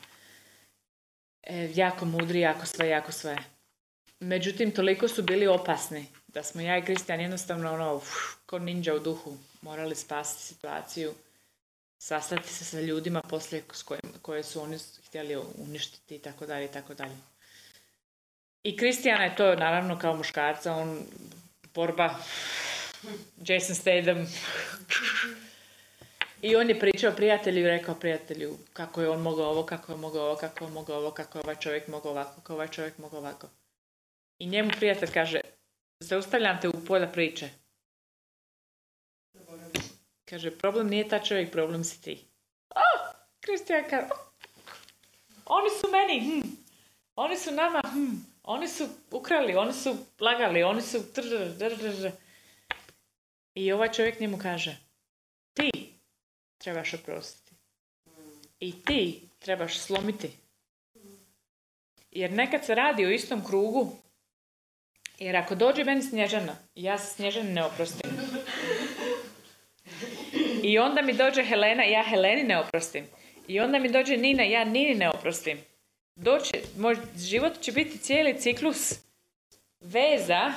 E, 1.43 1.71
jako 1.75 2.05
mudri, 2.05 2.41
jako 2.41 2.67
sve, 2.67 2.89
jako 2.89 3.13
sve. 3.13 3.37
Međutim, 4.21 4.71
toliko 4.71 5.09
su 5.09 5.23
bili 5.23 5.47
opasni 5.47 6.07
da 6.29 6.43
smo 6.43 6.61
ja 6.61 6.79
i 6.79 6.85
Kristijan 6.85 7.21
jednostavno 7.21 7.73
ono, 7.73 7.95
uf, 7.95 8.09
ko 8.47 8.59
ninja 8.59 8.95
u 8.95 8.99
duhu 8.99 9.37
morali 9.63 9.95
spasiti 9.95 10.43
situaciju, 10.43 11.15
sastati 11.99 12.49
se 12.49 12.65
sa 12.65 12.81
ljudima 12.81 13.23
poslije 13.23 13.63
s 13.73 13.83
koje 14.23 14.43
su 14.43 14.63
oni 14.63 14.79
htjeli 15.07 15.37
uništiti 15.59 16.17
i 16.17 16.19
tako 16.19 16.47
dalje 16.47 16.65
i 16.65 16.73
tako 16.73 16.95
dalje. 16.95 17.32
I 18.63 18.77
Kristijana 18.77 19.25
je 19.25 19.37
to 19.37 19.55
naravno 19.55 19.99
kao 19.99 20.17
muškarca, 20.17 20.75
on 20.75 21.01
borba 21.75 22.15
Jason 23.47 23.75
Statham. 23.75 24.27
I 26.43 26.57
on 26.57 26.69
je 26.69 26.81
pričao 26.81 27.13
prijatelju 27.13 27.61
i 27.61 27.69
rekao 27.69 27.95
prijatelju 27.95 28.59
kako 28.73 29.01
je 29.01 29.09
on 29.09 29.23
mogao 29.23 29.47
ovo, 29.47 29.67
kako 29.67 29.93
je 29.93 29.99
mogao 29.99 30.25
ovo, 30.25 30.37
kako 30.37 30.65
je 30.65 30.71
mogao 30.71 30.97
ovo, 30.97 31.11
kako 31.11 31.39
je 31.39 31.43
ovaj 31.45 31.57
čovjek 31.57 31.89
mogao 31.89 32.13
ovako, 32.13 32.35
kako 32.35 32.53
je 32.53 32.55
ovaj 32.55 32.69
čovjek 32.69 32.99
mogao 32.99 33.21
ovako. 33.21 33.49
I 34.39 34.47
njemu 34.47 34.71
prijatelj 34.77 35.11
kaže, 35.13 35.41
zaustavljam 36.01 36.61
te 36.61 36.69
u 36.69 36.85
polja 36.87 37.07
priče. 37.07 37.49
Kaže, 40.25 40.59
problem 40.59 40.89
nije 40.89 41.09
ta 41.09 41.19
čovjek, 41.19 41.53
problem 41.53 41.85
si 41.85 42.03
ti. 42.03 42.25
Oh, 42.69 43.15
Kristijan 43.41 43.85
kaže, 43.91 44.09
oni 45.47 45.71
su 45.71 45.87
meni, 45.93 46.21
hm. 46.21 46.49
oni 47.17 47.37
su 47.37 47.51
nama, 47.51 47.81
hm. 47.93 48.32
Oni 48.43 48.69
su 48.69 48.89
ukrali, 49.11 49.55
oni 49.55 49.73
su 49.73 49.97
lagali, 50.21 50.63
oni 50.63 50.83
su 50.83 50.99
I 53.55 53.73
ovaj 53.73 53.93
čovjek 53.93 54.21
njemu 54.21 54.39
kaže, 54.39 54.77
ti 55.55 55.71
trebaš 56.59 56.95
oprostiti. 56.95 57.53
I 58.61 58.85
ti 58.85 59.29
trebaš 59.39 59.79
slomiti. 59.79 60.31
Jer 62.11 62.33
nekad 62.33 62.65
se 62.65 62.75
radi 62.75 63.07
u 63.07 63.11
istom 63.11 63.45
krugu. 63.47 63.97
Jer 65.19 65.37
ako 65.37 65.55
dođe 65.55 65.85
meni 65.85 66.03
Snježana, 66.03 66.57
ja 66.75 66.99
se 66.99 67.15
Snježani 67.15 67.53
ne 67.53 67.65
oprostim. 67.65 68.11
I 70.63 70.79
onda 70.79 71.03
mi 71.03 71.13
dođe 71.13 71.45
Helena, 71.45 71.85
ja 71.85 72.03
Heleni 72.03 72.43
ne 72.43 72.59
oprostim. 72.59 73.07
I 73.49 73.61
onda 73.61 73.79
mi 73.79 73.89
dođe 73.89 74.17
Nina, 74.17 74.43
ja 74.43 74.65
Nini 74.65 74.95
ne 74.95 75.09
oprostim. 75.09 75.59
Doće, 76.15 76.63
moj 76.77 76.97
život 77.17 77.61
će 77.61 77.73
biti 77.73 77.99
cijeli 77.99 78.41
ciklus 78.41 78.95
veza, 79.81 80.53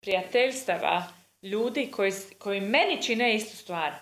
prijateljstava, 0.00 1.04
ljudi 1.42 1.90
koji, 1.90 2.12
koji 2.38 2.60
meni 2.60 3.02
čine 3.02 3.34
istu 3.34 3.56
stvar. 3.56 3.94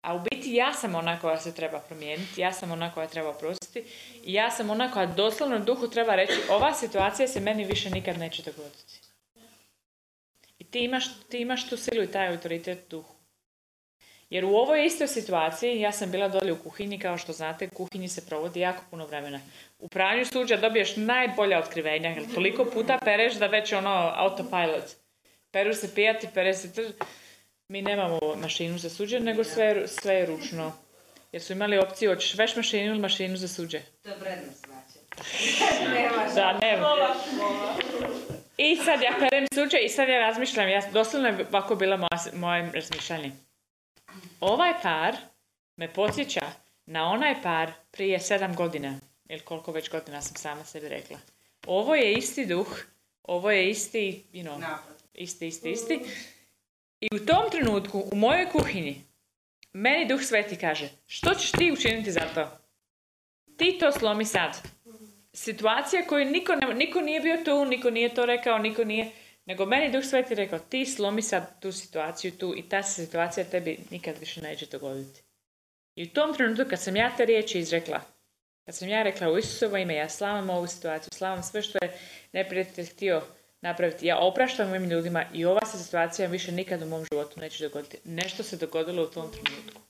A 0.00 0.14
u 0.14 0.20
biti 0.30 0.54
ja 0.54 0.72
sam 0.72 0.94
ona 0.94 1.20
koja 1.20 1.38
se 1.38 1.54
treba 1.54 1.78
promijeniti, 1.78 2.40
ja 2.40 2.52
sam 2.52 2.72
ona 2.72 2.92
koja 2.92 3.06
treba 3.06 3.28
oprostiti 3.28 3.84
i 4.24 4.32
ja 4.32 4.50
sam 4.50 4.70
ona 4.70 4.90
koja 4.90 5.06
doslovno 5.06 5.58
duhu 5.58 5.88
treba 5.88 6.14
reći 6.14 6.34
ova 6.50 6.74
situacija 6.74 7.28
se 7.28 7.40
meni 7.40 7.64
više 7.64 7.90
nikad 7.90 8.18
neće 8.18 8.42
dogoditi. 8.42 9.00
I 10.58 10.64
ti 10.64 10.84
imaš, 10.84 11.04
ti 11.28 11.38
imaš 11.38 11.68
tu 11.68 11.76
silu 11.76 12.02
i 12.02 12.12
taj 12.12 12.28
autoritet 12.28 12.78
duhu. 12.90 13.14
Jer 14.30 14.44
u 14.44 14.54
ovoj 14.54 14.86
istoj 14.86 15.08
situaciji, 15.08 15.80
ja 15.80 15.92
sam 15.92 16.10
bila 16.10 16.28
dolje 16.28 16.52
u 16.52 16.62
kuhinji, 16.62 16.98
kao 16.98 17.18
što 17.18 17.32
znate, 17.32 17.68
u 17.72 17.74
kuhinji 17.74 18.08
se 18.08 18.26
provodi 18.26 18.60
jako 18.60 18.82
puno 18.90 19.06
vremena. 19.06 19.40
U 19.80 19.88
pranju 19.88 20.24
suđa 20.24 20.56
dobiješ 20.56 20.96
najbolja 20.96 21.58
otkrivenja, 21.58 22.10
jer 22.10 22.34
toliko 22.34 22.64
puta 22.64 22.98
pereš 23.04 23.34
da 23.34 23.46
već 23.46 23.72
ono 23.72 24.12
autopilot. 24.16 24.84
Peru 25.50 25.74
se 25.74 25.94
pijati, 25.94 26.28
pere 26.34 26.54
se 26.54 26.72
tr... 26.72 26.82
Mi 27.68 27.82
nemamo 27.82 28.18
mašinu 28.36 28.78
za 28.78 28.90
suđe, 28.90 29.20
nego 29.20 29.44
sve, 29.44 29.88
sve 29.88 30.14
je 30.14 30.26
ručno. 30.26 30.72
Jer 31.32 31.42
su 31.42 31.52
imali 31.52 31.78
opciju, 31.78 32.10
hoćeš 32.10 32.34
veš 32.34 32.56
mašinu 32.56 32.86
ili 32.86 32.98
mašinu 32.98 33.36
za 33.36 33.48
suđe. 33.48 33.80
To 34.02 34.10
vrednost 34.20 34.66
znači. 34.66 36.34
da, 36.34 36.52
nema. 36.52 37.14
I 38.56 38.76
sad 38.76 39.02
ja 39.02 39.12
perem 39.18 39.46
suđe 39.54 39.78
i 39.78 39.88
sad 39.88 40.08
ja 40.08 40.18
razmišljam, 40.18 40.68
ja 40.68 40.82
doslovno 40.92 41.28
je 41.28 41.46
ovako 41.48 41.74
bilo 41.74 41.98
moje 42.34 42.70
razmišljanje. 42.74 43.32
Ovaj 44.40 44.72
par 44.82 45.16
me 45.76 45.92
podsjeća 45.92 46.46
na 46.86 47.10
onaj 47.10 47.42
par 47.42 47.72
prije 47.90 48.20
sedam 48.20 48.54
godina, 48.54 49.00
ili 49.30 49.40
koliko 49.40 49.72
već 49.72 49.90
godina 49.90 50.22
sam 50.22 50.36
sama 50.36 50.64
sebi 50.64 50.88
rekla. 50.88 51.18
Ovo 51.66 51.94
je 51.94 52.12
isti 52.12 52.46
duh, 52.46 52.78
ovo 53.22 53.50
je 53.50 53.70
isti, 53.70 54.24
you 54.32 54.42
know, 54.42 54.76
isti, 55.14 55.48
isti, 55.48 55.70
isti. 55.70 56.00
I 57.00 57.08
u 57.12 57.26
tom 57.26 57.50
trenutku, 57.50 58.04
u 58.12 58.16
mojoj 58.16 58.48
kuhinji, 58.50 59.04
meni 59.72 60.08
duh 60.08 60.22
sveti 60.22 60.56
kaže, 60.56 60.88
što 61.06 61.34
ćeš 61.34 61.52
ti 61.52 61.72
učiniti 61.72 62.12
za 62.12 62.26
to? 62.34 62.48
Ti 63.56 63.76
to 63.80 63.92
slomi 63.92 64.24
sad. 64.24 64.58
Situacija 65.32 66.06
koju 66.06 66.24
niko, 66.24 66.54
ne, 66.54 66.74
niko 66.74 67.00
nije 67.00 67.20
bio 67.20 67.36
tu, 67.44 67.64
niko 67.64 67.90
nije 67.90 68.14
to 68.14 68.26
rekao, 68.26 68.58
niko 68.58 68.84
nije... 68.84 69.10
Nego 69.46 69.66
meni 69.66 69.92
Duh 69.92 70.04
Sveti 70.04 70.34
rekao, 70.34 70.58
ti 70.58 70.86
slomi 70.86 71.22
sad 71.22 71.60
tu 71.60 71.72
situaciju 71.72 72.32
tu 72.32 72.54
i 72.56 72.62
ta 72.62 72.82
situacija 72.82 73.44
tebi 73.44 73.78
nikad 73.90 74.18
više 74.18 74.42
neće 74.42 74.66
dogoditi. 74.66 75.22
I 75.94 76.02
u 76.04 76.08
tom 76.08 76.34
trenutku 76.34 76.64
kad 76.70 76.82
sam 76.82 76.96
ja 76.96 77.16
te 77.16 77.24
riječi 77.24 77.58
izrekla, 77.58 78.00
kad 78.64 78.74
sam 78.76 78.88
ja 78.88 79.02
rekla 79.02 79.30
u 79.30 79.38
Isusovo 79.38 79.76
ime, 79.76 79.94
ja 79.94 80.08
slavam 80.08 80.50
ovu 80.50 80.66
situaciju, 80.66 81.10
slavam 81.12 81.42
sve 81.42 81.62
što 81.62 81.78
je 81.82 81.98
neprijatelj 82.32 82.86
htio 82.86 83.22
napraviti. 83.60 84.06
Ja 84.06 84.18
opraštam 84.18 84.68
ovim 84.68 84.90
ljudima 84.90 85.24
i 85.34 85.44
ova 85.44 85.66
se 85.66 85.78
situacija 85.78 86.28
više 86.28 86.52
nikad 86.52 86.82
u 86.82 86.86
mom 86.86 87.04
životu 87.12 87.40
neće 87.40 87.68
dogoditi. 87.68 87.98
Nešto 88.04 88.42
se 88.42 88.56
dogodilo 88.56 89.02
u 89.02 89.10
tom 89.10 89.30
trenutku. 89.32 89.80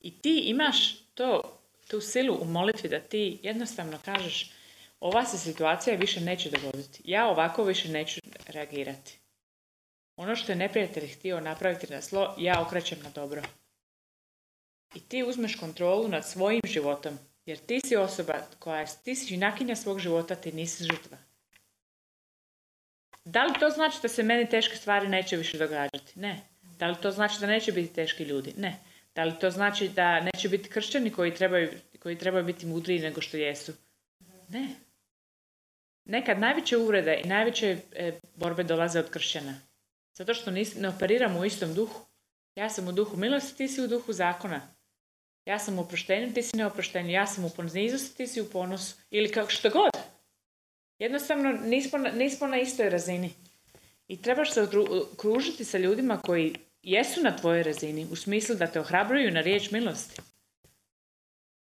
I 0.00 0.18
ti 0.18 0.42
imaš 0.44 0.98
to, 1.14 1.58
tu 1.88 2.00
silu 2.00 2.38
u 2.40 2.44
molitvi 2.44 2.88
da 2.88 3.00
ti 3.00 3.38
jednostavno 3.42 3.98
kažeš 4.04 4.52
ova 5.00 5.24
se 5.24 5.38
situacija 5.38 5.96
više 5.96 6.20
neće 6.20 6.50
dogoditi. 6.50 7.02
Ja 7.04 7.28
ovako 7.28 7.64
više 7.64 7.88
neću 7.88 8.20
reagirati. 8.46 9.18
Ono 10.16 10.36
što 10.36 10.52
je 10.52 10.56
neprijatelj 10.56 11.08
htio 11.08 11.40
napraviti 11.40 11.92
na 11.92 12.00
zlo, 12.00 12.34
ja 12.38 12.62
okrećem 12.62 12.98
na 13.02 13.10
dobro. 13.10 13.42
I 14.94 15.00
ti 15.00 15.22
uzmeš 15.22 15.56
kontrolu 15.56 16.08
nad 16.08 16.28
svojim 16.28 16.60
životom, 16.64 17.18
jer 17.46 17.58
ti 17.58 17.80
si 17.80 17.96
osoba 17.96 18.34
koja 18.58 18.80
je, 18.80 18.86
ti 19.04 19.14
si 19.14 19.36
nakinja 19.36 19.76
svog 19.76 19.98
života, 19.98 20.34
ti 20.34 20.52
nisi 20.52 20.84
žrtva. 20.84 21.18
Da 23.24 23.44
li 23.44 23.54
to 23.60 23.70
znači 23.70 23.98
da 24.02 24.08
se 24.08 24.22
meni 24.22 24.48
teške 24.48 24.76
stvari 24.76 25.08
neće 25.08 25.36
više 25.36 25.58
događati? 25.58 26.20
Ne. 26.20 26.40
Da 26.78 26.86
li 26.86 26.96
to 27.02 27.10
znači 27.10 27.40
da 27.40 27.46
neće 27.46 27.72
biti 27.72 27.94
teški 27.94 28.24
ljudi? 28.24 28.54
Ne. 28.56 28.78
Da 29.14 29.24
li 29.24 29.38
to 29.40 29.50
znači 29.50 29.88
da 29.88 30.20
neće 30.20 30.48
biti 30.48 30.68
kršćani 30.68 31.10
koji 31.10 31.34
trebaju, 31.34 31.70
koji 31.98 32.18
trebaju 32.18 32.44
biti 32.44 32.66
mudriji 32.66 32.98
nego 32.98 33.20
što 33.20 33.36
jesu? 33.36 33.72
Ne. 34.48 34.68
Nekad 36.04 36.38
najveće 36.38 36.76
uvrede 36.76 37.20
i 37.24 37.28
najveće 37.28 37.78
e, 37.92 38.18
borbe 38.34 38.62
dolaze 38.62 38.98
od 38.98 39.10
kršćana. 39.10 39.60
Zato 40.14 40.34
što 40.34 40.50
ne 40.50 40.88
operiramo 40.88 41.40
u 41.40 41.44
istom 41.44 41.74
duhu. 41.74 42.00
Ja 42.54 42.70
sam 42.70 42.88
u 42.88 42.92
duhu 42.92 43.16
milosti, 43.16 43.56
ti 43.56 43.68
si 43.68 43.80
u 43.80 43.88
duhu 43.88 44.12
zakona. 44.12 44.60
Ja 45.44 45.58
sam 45.58 45.78
u 45.78 45.82
oproštenju, 45.82 46.34
ti 46.34 46.42
si 46.42 46.56
neoproštenju. 46.56 47.10
Ja 47.10 47.26
sam 47.26 47.44
u 47.44 47.50
poniznosti, 47.50 48.16
ti 48.16 48.26
si 48.26 48.40
u 48.40 48.50
ponosu. 48.50 48.96
Ili 49.10 49.32
kako 49.32 49.50
što 49.50 49.70
god. 49.70 49.90
Jednostavno 50.98 51.52
nismo, 51.52 51.98
nismo 51.98 52.46
na 52.46 52.56
istoj 52.56 52.90
razini. 52.90 53.30
I 54.08 54.22
trebaš 54.22 54.52
se 54.52 54.68
okružiti 55.12 55.64
sa 55.64 55.78
ljudima 55.78 56.20
koji 56.20 56.54
jesu 56.82 57.20
na 57.22 57.36
tvojoj 57.36 57.62
razini, 57.62 58.06
u 58.12 58.16
smislu 58.16 58.54
da 58.54 58.66
te 58.66 58.80
ohrabruju 58.80 59.30
na 59.30 59.40
riječ 59.40 59.70
milosti. 59.70 60.20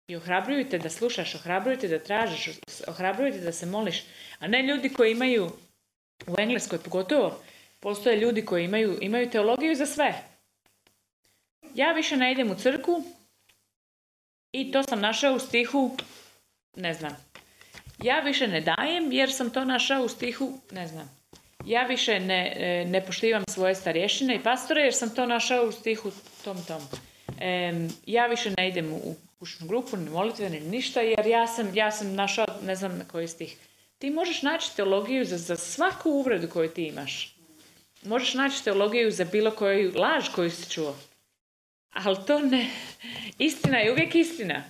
I 0.08 0.16
ohrabruju 0.16 0.68
te 0.68 0.78
da 0.78 0.90
slušaš, 0.90 1.34
ohrabruju 1.34 1.78
te 1.78 1.88
da 1.88 1.98
tražiš, 1.98 2.48
ohrabruju 2.88 3.32
te 3.32 3.40
da 3.40 3.52
se 3.52 3.66
moliš. 3.66 4.04
A 4.38 4.46
ne 4.46 4.62
ljudi 4.62 4.88
koji 4.88 5.12
imaju, 5.12 5.50
u 6.26 6.34
Engleskoj 6.38 6.78
pogotovo, 6.78 7.42
postoje 7.80 8.16
ljudi 8.16 8.44
koji 8.44 8.64
imaju, 8.64 8.98
imaju 9.00 9.30
teologiju 9.30 9.74
za 9.74 9.86
sve. 9.86 10.14
Ja 11.74 11.92
više 11.92 12.16
ne 12.16 12.32
idem 12.32 12.50
u 12.50 12.54
crku 12.54 13.02
i 14.61 14.73
to 14.73 14.83
sam 14.83 15.01
našao 15.01 15.35
u 15.35 15.38
stihu, 15.38 15.97
ne 16.77 16.95
znam. 16.95 17.16
Ja 18.03 18.21
više 18.21 18.49
ne 18.49 18.61
dajem 18.61 19.12
jer 19.12 19.33
sam 19.33 19.51
to 19.51 19.64
našao 19.64 20.03
u 20.03 20.09
stihu, 20.09 20.59
ne 20.71 20.87
znam. 20.87 21.16
Ja 21.64 21.83
više 21.83 22.21
ne, 22.21 22.53
e, 22.57 22.85
ne 22.85 23.07
poštivam 23.07 23.45
svoje 23.49 23.75
starješine 23.75 24.37
i 24.37 24.42
pastore 24.42 24.81
jer 24.81 24.95
sam 24.95 25.14
to 25.14 25.27
našao 25.27 25.64
u 25.64 25.73
stihu 25.73 26.11
tom 26.45 26.64
tom. 26.64 26.83
ja 28.07 28.27
više 28.27 28.51
ne 28.59 28.69
idem 28.69 28.92
u 28.92 29.16
kućnu 29.38 29.66
grupu, 29.66 29.97
ni 29.97 30.11
molitve, 30.11 30.51
ni 30.51 30.61
ništa, 30.61 31.01
jer 31.01 31.27
ja 31.27 31.47
sam, 31.47 31.75
ja 31.75 31.90
sam 31.90 32.14
našao, 32.14 32.47
ne 32.62 32.77
znam 32.77 32.99
na 32.99 33.05
koji 33.05 33.29
stih. 33.29 33.57
Ti 33.99 34.11
možeš 34.11 34.42
naći 34.42 34.77
teologiju 34.77 35.25
za, 35.25 35.38
za 35.38 35.57
svaku 35.57 36.11
uvredu 36.11 36.49
koju 36.49 36.69
ti 36.69 36.87
imaš. 36.87 37.37
Možeš 38.03 38.35
naći 38.35 38.64
teologiju 38.64 39.11
za 39.11 39.25
bilo 39.25 39.51
koju 39.51 39.92
laž 39.97 40.29
koju 40.35 40.51
si 40.51 40.71
čuo. 40.71 40.97
Ali 42.04 42.16
to 42.26 42.38
ne. 42.38 42.70
Istina 43.38 43.78
je 43.78 43.92
uvijek 43.92 44.14
istina. 44.14 44.64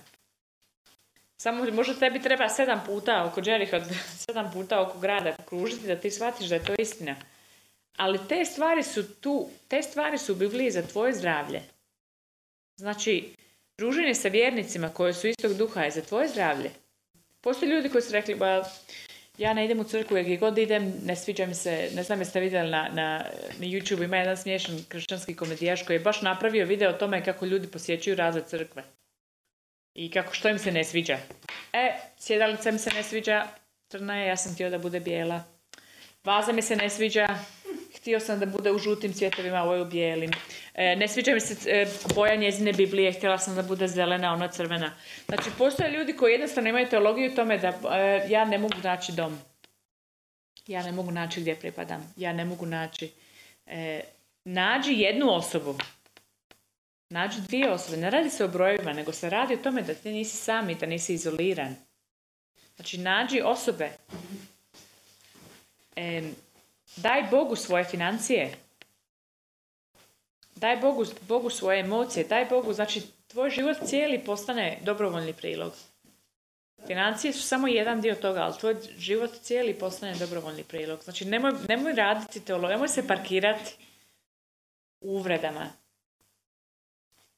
Samo 1.37 1.71
možda 1.71 1.93
tebi 1.93 2.21
treba 2.21 2.49
sedam 2.49 2.83
puta 2.85 3.25
oko 3.25 3.41
Jericho, 3.45 3.77
sedam 4.25 4.51
puta 4.53 4.81
oko 4.81 4.99
grada 4.99 5.35
kružiti 5.45 5.87
da 5.87 5.95
ti 5.95 6.11
shvatiš 6.11 6.47
da 6.47 6.55
je 6.55 6.65
to 6.65 6.73
istina. 6.79 7.15
Ali 7.97 8.19
te 8.29 8.45
stvari 8.45 8.83
su 8.83 9.15
tu, 9.21 9.49
te 9.67 9.81
stvari 9.83 10.17
su 10.17 10.33
u 10.33 10.35
Bibliji 10.35 10.71
za 10.71 10.81
tvoje 10.81 11.13
zdravlje. 11.13 11.61
Znači, 12.75 13.33
druženje 13.77 14.15
sa 14.15 14.27
vjernicima 14.27 14.89
koji 14.89 15.13
su 15.13 15.27
istog 15.27 15.53
duha 15.53 15.83
je 15.83 15.91
za 15.91 16.01
tvoje 16.01 16.27
zdravlje. 16.27 16.71
Postoje 17.41 17.69
ljudi 17.69 17.89
koji 17.89 18.01
su 18.01 18.13
rekli, 18.13 18.35
ba, 18.35 18.69
ja 19.37 19.53
ne 19.53 19.65
idem 19.65 19.79
u 19.79 19.83
crkvu 19.83 20.17
jer 20.17 20.39
god 20.39 20.57
idem, 20.57 20.93
ne 21.03 21.15
sviđa 21.15 21.45
mi 21.45 21.55
se, 21.55 21.89
ne 21.95 22.03
znam 22.03 22.19
jeste 22.19 22.39
vidjeli 22.39 22.71
na, 22.71 22.89
na, 22.93 23.25
na 23.59 23.65
YouTube, 23.65 24.03
ima 24.03 24.17
jedan 24.17 24.37
smiješan 24.37 24.85
kršćanski 24.87 25.35
komedijaš 25.35 25.83
koji 25.83 25.95
je 25.95 25.99
baš 25.99 26.21
napravio 26.21 26.65
video 26.65 26.89
o 26.89 26.93
tome 26.93 27.23
kako 27.23 27.45
ljudi 27.45 27.67
posjećuju 27.67 28.15
razne 28.15 28.41
crkve. 28.47 28.83
I 29.93 30.11
kako 30.11 30.33
što 30.33 30.49
im 30.49 30.59
se 30.59 30.71
ne 30.71 30.83
sviđa. 30.83 31.17
E, 31.73 31.91
sjedalica 32.17 32.71
mi 32.71 32.79
se 32.79 32.89
ne 32.89 33.03
sviđa, 33.03 33.47
crna 33.89 34.17
je, 34.17 34.27
ja 34.27 34.37
sam 34.37 34.53
htio 34.53 34.69
da 34.69 34.77
bude 34.77 34.99
bijela. 34.99 35.43
Vaza 36.23 36.51
mi 36.51 36.61
se 36.61 36.75
ne 36.75 36.89
sviđa, 36.89 37.27
htio 38.07 38.19
sam 38.19 38.39
da 38.39 38.45
bude 38.45 38.71
u 38.71 38.77
žutim 38.79 39.13
cvjetovima, 39.13 39.63
ovo 39.63 39.73
je 39.73 39.81
u 39.81 39.85
bijelim. 39.85 40.31
E, 40.73 40.95
ne 40.95 41.07
sviđa 41.07 41.33
mi 41.33 41.39
se 41.39 41.71
e, 41.71 41.85
boja 42.15 42.35
njezine 42.35 42.73
Biblije, 42.73 43.11
htjela 43.11 43.37
sam 43.37 43.55
da 43.55 43.63
bude 43.63 43.87
zelena, 43.87 44.33
ona 44.33 44.47
crvena. 44.47 44.93
Znači, 45.25 45.49
postoje 45.57 45.91
ljudi 45.91 46.13
koji 46.13 46.31
jednostavno 46.31 46.69
imaju 46.69 46.89
teologiju 46.89 47.31
u 47.31 47.35
tome 47.35 47.57
da 47.57 47.67
e, 47.67 48.27
ja 48.29 48.45
ne 48.45 48.57
mogu 48.57 48.75
naći 48.83 49.11
dom. 49.11 49.39
Ja 50.67 50.83
ne 50.83 50.91
mogu 50.91 51.11
naći 51.11 51.41
gdje 51.41 51.55
pripadam. 51.55 52.13
Ja 52.17 52.33
ne 52.33 52.45
mogu 52.45 52.65
naći... 52.65 53.11
nađi 54.45 54.93
jednu 54.93 55.33
osobu. 55.33 55.75
Nađi 57.09 57.41
dvije 57.41 57.71
osobe. 57.71 57.97
Ne 57.97 58.09
radi 58.09 58.29
se 58.29 58.45
o 58.45 58.47
brojevima, 58.47 58.93
nego 58.93 59.11
se 59.11 59.29
radi 59.29 59.53
o 59.53 59.63
tome 59.63 59.81
da 59.81 59.93
ti 59.93 60.11
nisi 60.11 60.37
sami, 60.37 60.75
da 60.75 60.85
nisi 60.85 61.13
izoliran. 61.13 61.75
Znači, 62.75 62.97
nađi 62.97 63.41
osobe. 63.41 63.89
Daj 66.97 67.23
Bogu 67.31 67.55
svoje 67.55 67.83
financije. 67.83 68.53
Daj 70.55 70.77
Bogu, 70.77 71.05
Bogu 71.27 71.49
svoje 71.49 71.79
emocije. 71.79 72.25
Daj 72.25 72.45
Bogu, 72.45 72.73
znači 72.73 73.01
tvoj 73.27 73.49
život 73.49 73.77
cijeli 73.85 74.19
postane 74.19 74.79
dobrovoljni 74.83 75.33
prilog. 75.33 75.73
Financije 76.87 77.33
su 77.33 77.41
samo 77.41 77.67
jedan 77.67 78.01
dio 78.01 78.15
toga, 78.15 78.41
ali 78.41 78.59
tvoj 78.59 78.75
život 78.97 79.31
cijeli 79.41 79.73
postane 79.73 80.15
dobrovoljni 80.15 80.63
prilog. 80.63 81.03
Znači 81.03 81.25
nemoj, 81.25 81.51
nemoj 81.69 81.93
raditi 81.93 82.45
teologiju, 82.45 82.69
nemoj 82.69 82.87
se 82.87 83.07
parkirati 83.07 83.75
u 85.01 85.09
uvredama. 85.09 85.69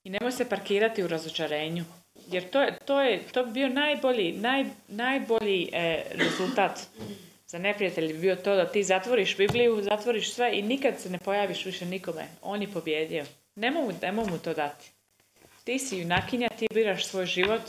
I 0.03 0.09
nemoj 0.09 0.31
se 0.31 0.49
parkirati 0.49 1.03
u 1.03 1.07
razočarenju. 1.07 1.85
Jer 2.27 2.49
to, 2.49 2.65
to, 2.85 3.01
je, 3.01 3.23
to 3.31 3.45
bi 3.45 3.51
bio 3.51 3.69
najbolji, 3.69 4.31
naj, 4.31 4.65
najbolji 4.87 5.69
e, 5.73 6.03
rezultat 6.11 6.79
za 7.49 7.57
neprijatelj 7.57 8.13
bi 8.13 8.19
bio 8.19 8.35
to 8.35 8.55
da 8.55 8.71
ti 8.71 8.83
zatvoriš 8.83 9.37
Bibliju, 9.37 9.81
zatvoriš 9.81 10.33
sve 10.33 10.59
i 10.59 10.61
nikad 10.61 10.99
se 10.99 11.09
ne 11.09 11.19
pojaviš 11.19 11.65
više 11.65 11.85
nikome. 11.85 12.27
On 12.41 12.61
je 12.61 12.71
pobjedio. 12.71 13.25
Nemoj 13.55 13.93
mu, 14.13 14.37
to 14.43 14.53
dati. 14.53 14.91
Ti 15.63 15.79
si 15.79 15.97
junakinja, 15.97 16.49
ti 16.59 16.67
biraš 16.73 17.07
svoj 17.07 17.25
život, 17.25 17.61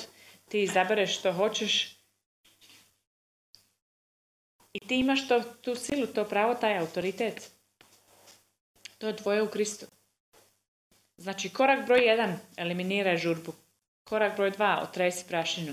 ti 0.48 0.62
izabereš 0.62 1.18
što 1.18 1.32
hoćeš 1.32 1.96
i 4.72 4.80
ti 4.80 5.00
imaš 5.00 5.28
to, 5.28 5.40
tu 5.40 5.74
silu, 5.74 6.06
to 6.06 6.24
pravo, 6.24 6.54
taj 6.54 6.78
autoritet. 6.78 7.50
To 8.98 9.06
je 9.06 9.16
tvoje 9.16 9.42
u 9.42 9.50
Kristu. 9.50 9.86
Znači, 11.16 11.48
korak 11.48 11.86
broj 11.86 12.00
jedan, 12.00 12.38
eliminiraj 12.56 13.16
žurbu. 13.16 13.52
Korak 14.04 14.36
broj 14.36 14.50
dva, 14.50 14.80
otresi 14.82 15.24
prašinu. 15.28 15.72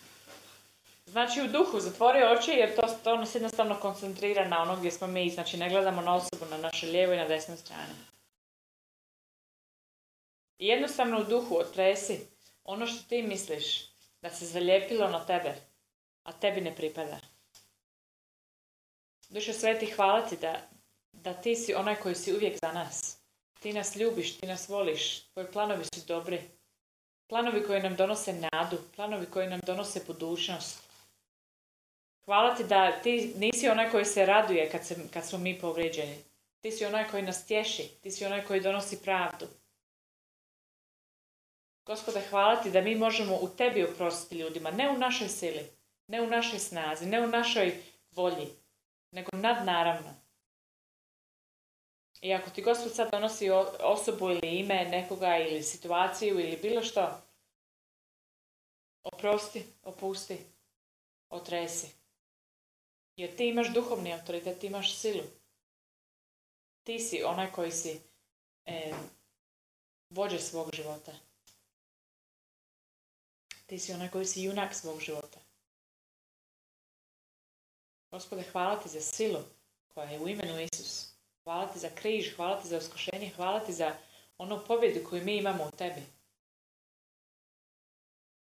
Znači 1.11 1.41
u 1.41 1.47
duhu 1.47 1.79
zatvori 1.79 2.23
oči 2.23 2.51
jer 2.51 2.75
to, 2.75 2.81
to 3.03 3.17
nas 3.17 3.35
jednostavno 3.35 3.79
koncentrira 3.79 4.47
na 4.47 4.61
ono 4.61 4.75
gdje 4.75 4.91
smo 4.91 5.07
mi, 5.07 5.29
znači 5.29 5.57
ne 5.57 5.69
gledamo 5.69 6.01
na 6.01 6.15
osobu 6.15 6.45
na 6.49 6.57
našoj 6.57 6.89
lijevoj 6.89 7.15
i 7.15 7.19
na 7.19 7.27
desnoj 7.27 7.57
strani. 7.57 7.93
I 10.59 10.67
jednostavno 10.67 11.21
u 11.21 11.23
duhu 11.23 11.57
otresi 11.57 12.27
ono 12.63 12.87
što 12.87 13.09
ti 13.09 13.23
misliš 13.23 13.65
da 14.21 14.29
se 14.29 14.45
zalijepilo 14.45 15.09
na 15.09 15.25
tebe, 15.25 15.55
a 16.23 16.31
tebi 16.31 16.61
ne 16.61 16.75
pripada. 16.75 17.19
Duše 19.29 19.53
sveti, 19.53 19.91
hvala 19.91 20.21
ti 20.27 20.37
da, 20.37 20.61
da 21.11 21.33
ti 21.33 21.55
si 21.55 21.73
onaj 21.73 21.95
koji 21.95 22.15
si 22.15 22.33
uvijek 22.33 22.57
za 22.61 22.71
nas. 22.71 23.17
Ti 23.59 23.73
nas 23.73 23.95
ljubiš, 23.95 24.37
ti 24.37 24.47
nas 24.47 24.69
voliš, 24.69 25.23
tvoji 25.23 25.47
planovi 25.53 25.83
su 25.95 26.05
dobri. 26.07 26.41
Planovi 27.27 27.63
koji 27.67 27.81
nam 27.81 27.95
donose 27.95 28.33
nadu, 28.33 28.77
planovi 28.95 29.25
koji 29.25 29.47
nam 29.47 29.59
donose 29.65 30.01
budućnost. 30.07 30.90
Hvala 32.25 32.55
ti 32.55 32.63
da 32.63 33.01
ti 33.01 33.33
nisi 33.37 33.69
onaj 33.69 33.91
koji 33.91 34.05
se 34.05 34.25
raduje 34.25 34.69
kad, 34.69 34.85
se, 34.85 34.95
kad 35.13 35.25
smo 35.25 35.37
mi 35.37 35.59
povrijeđeni. 35.59 36.23
Ti 36.59 36.71
si 36.71 36.85
onaj 36.85 37.07
koji 37.11 37.23
nas 37.23 37.45
tješi. 37.45 37.87
Ti 38.01 38.11
si 38.11 38.25
onaj 38.25 38.45
koji 38.45 38.61
donosi 38.61 39.01
pravdu. 39.01 39.47
Gospode, 41.85 42.21
hvala 42.29 42.55
ti 42.55 42.71
da 42.71 42.81
mi 42.81 42.95
možemo 42.95 43.35
u 43.41 43.49
tebi 43.49 43.83
oprostiti 43.83 44.39
ljudima. 44.39 44.71
Ne 44.71 44.89
u 44.89 44.97
našoj 44.97 45.27
sili, 45.27 45.69
ne 46.07 46.21
u 46.21 46.27
našoj 46.27 46.59
snazi, 46.59 47.05
ne 47.05 47.21
u 47.21 47.27
našoj 47.27 47.83
volji, 48.11 48.47
nego 49.11 49.37
nadnaravno. 49.37 50.13
I 52.21 52.33
ako 52.33 52.49
ti 52.49 52.61
Gospod 52.61 52.95
sad 52.95 53.11
donosi 53.11 53.49
osobu 53.79 54.29
ili 54.29 54.59
ime 54.59 54.85
nekoga 54.85 55.37
ili 55.37 55.63
situaciju 55.63 56.39
ili 56.39 56.59
bilo 56.61 56.83
što, 56.83 57.21
oprosti, 59.03 59.63
opusti, 59.83 60.37
otresi. 61.29 62.00
Jer 63.15 63.35
ti 63.35 63.47
imaš 63.47 63.73
duhovni 63.73 64.13
autoritet, 64.13 64.59
ti 64.59 64.67
imaš 64.67 64.95
silu. 64.95 65.23
Ti 66.83 66.99
si 66.99 67.23
onaj 67.23 67.51
koji 67.51 67.71
si 67.71 68.01
e, 68.65 68.93
vođe 70.09 70.39
svog 70.39 70.69
života. 70.73 71.11
Ti 73.65 73.79
si 73.79 73.93
onaj 73.93 74.09
koji 74.09 74.25
si 74.25 74.43
junak 74.43 74.75
svog 74.75 74.99
života. 74.99 75.39
Gospode, 78.11 78.43
hvala 78.51 78.79
ti 78.79 78.89
za 78.89 79.01
silu 79.01 79.39
koja 79.87 80.09
je 80.09 80.19
u 80.19 80.27
imenu 80.27 80.59
Isus. 80.59 81.11
Hvala 81.43 81.67
ti 81.67 81.79
za 81.79 81.89
križ, 81.89 82.35
hvala 82.35 82.61
ti 82.61 82.67
za 82.67 82.77
uskošenje, 82.77 83.31
hvala 83.35 83.59
ti 83.59 83.73
za 83.73 83.95
onu 84.37 84.63
pobjedu 84.67 85.09
koju 85.09 85.23
mi 85.23 85.37
imamo 85.37 85.63
u 85.63 85.71
tebi. 85.71 86.01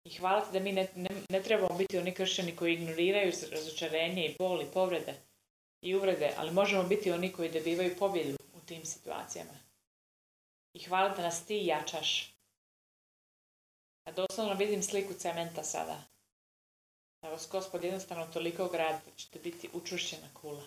I 0.09 0.19
hvala 0.19 0.41
ti 0.41 0.53
da 0.53 0.61
mi 0.61 0.73
ne, 0.73 0.89
ne, 1.29 1.43
trebamo 1.43 1.79
biti 1.79 1.99
oni 1.99 2.15
kršćani 2.15 2.57
koji 2.57 2.75
ignoriraju 2.75 3.33
razočarenje 3.53 4.27
i 4.27 4.37
bol 4.39 4.63
i 4.63 4.67
povrede 4.75 5.15
i 5.81 5.95
uvrede, 5.95 6.35
ali 6.37 6.51
možemo 6.51 6.83
biti 6.83 7.11
oni 7.13 7.33
koji 7.33 7.51
dobivaju 7.51 7.97
pobjedu 7.99 8.39
u 8.55 8.61
tim 8.61 8.85
situacijama. 8.85 9.59
I 10.73 10.83
hvala 10.83 11.09
da 11.09 11.23
nas 11.23 11.45
ti 11.47 11.57
jačaš. 11.65 12.35
A 14.05 14.13
doslovno 14.13 14.55
vidim 14.55 14.83
sliku 14.83 15.15
cementa 15.15 15.63
sada. 15.63 16.03
Da 17.23 17.29
vas 17.29 17.49
gospod 17.51 17.85
jednostavno 17.85 18.27
toliko 18.27 18.69
gradi 18.69 18.99
da 19.07 19.11
ćete 19.17 19.39
biti 19.39 19.69
učušćena 19.73 20.29
kula. 20.35 20.63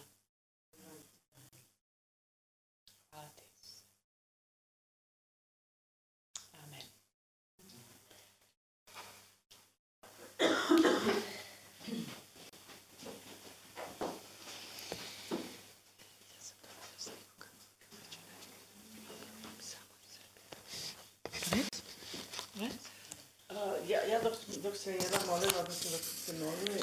Dok, 24.63 24.78
se 24.78 24.91
jedna 24.91 25.19
molila, 25.28 25.60
odnosno 25.60 25.91
dok 25.91 26.02
se 26.26 26.34
molili, 26.34 26.82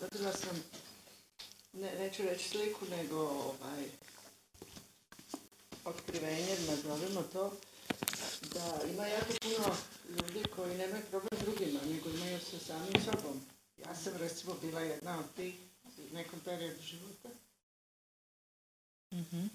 dobila 0.00 0.32
sam, 0.32 0.64
ne, 1.72 1.94
neću 1.98 2.22
reći 2.22 2.48
sliku, 2.48 2.86
nego 2.90 3.16
ovaj, 3.18 3.84
otkrivenje, 5.84 6.56
nazovimo 6.68 7.22
to, 7.22 7.52
da 8.54 8.80
ima 8.92 9.06
jako 9.06 9.32
puno 9.40 9.76
ljudi 10.08 10.48
koji 10.56 10.78
nemaju 10.78 11.02
problem 11.10 11.40
drugima, 11.40 11.80
nego 11.86 12.10
imaju 12.10 12.40
sa 12.40 12.58
samim 12.58 13.04
sobom. 13.04 13.40
Ja 13.76 13.94
sam 13.94 14.16
recimo 14.16 14.54
bila 14.54 14.80
jedna 14.80 15.18
od 15.18 15.34
tih 15.36 15.54
u 15.84 16.14
nekom 16.14 16.40
periodu 16.40 16.82
života. 16.82 17.28
Mhm. 19.12 19.46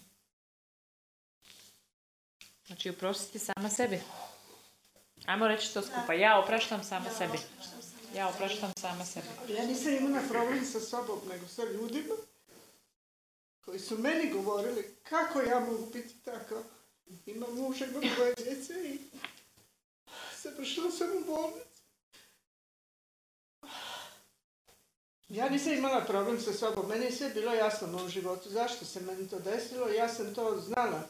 Znači 2.68 2.90
oprostiti 2.90 3.40
sama 3.40 3.70
sebi. 3.70 4.02
Ajmo 5.26 5.48
reći 5.48 5.74
to 5.74 5.82
skupa. 5.82 6.14
Ja 6.14 6.40
opraštam 6.40 6.84
sama 6.84 7.10
sebi. 7.18 7.38
Ja 8.16 8.30
opraštam 8.30 8.72
sama 8.82 9.06
sebi. 9.06 9.28
Ja 9.50 9.66
nisam 9.66 9.94
imala 9.94 10.24
problem 10.30 10.66
sa 10.66 10.80
sobom, 10.80 11.20
nego 11.30 11.48
sa 11.48 11.64
ljudima 11.64 12.16
koji 13.66 13.80
su 13.80 13.98
meni 13.98 14.34
govorili 14.34 14.96
kako 15.04 15.42
ja 15.42 15.60
mogu 15.60 15.86
biti 15.94 16.14
tako. 16.26 16.64
Imam 17.26 17.56
muža, 17.56 17.86
imam 17.86 18.04
dvoje 18.16 18.34
djece 18.36 18.74
i 18.74 19.00
završila 20.44 20.92
sam 20.92 21.08
u 21.18 21.26
bolnici. 21.26 21.82
Ja 25.30 25.50
nisam 25.50 25.74
imala 25.74 26.02
problem 26.02 26.42
sa 26.42 26.54
sobom, 26.54 26.90
meni 26.90 27.06
je 27.06 27.12
sve 27.12 27.30
bilo 27.30 27.54
jasno 27.54 27.88
u 27.88 27.92
mom 27.92 28.10
životu. 28.10 28.50
Zašto 28.50 28.86
se 28.86 29.02
meni 29.02 29.30
to 29.30 29.40
desilo? 29.40 29.88
Ja 29.88 30.10
sam 30.10 30.36
to 30.36 30.60
znala. 30.60 31.02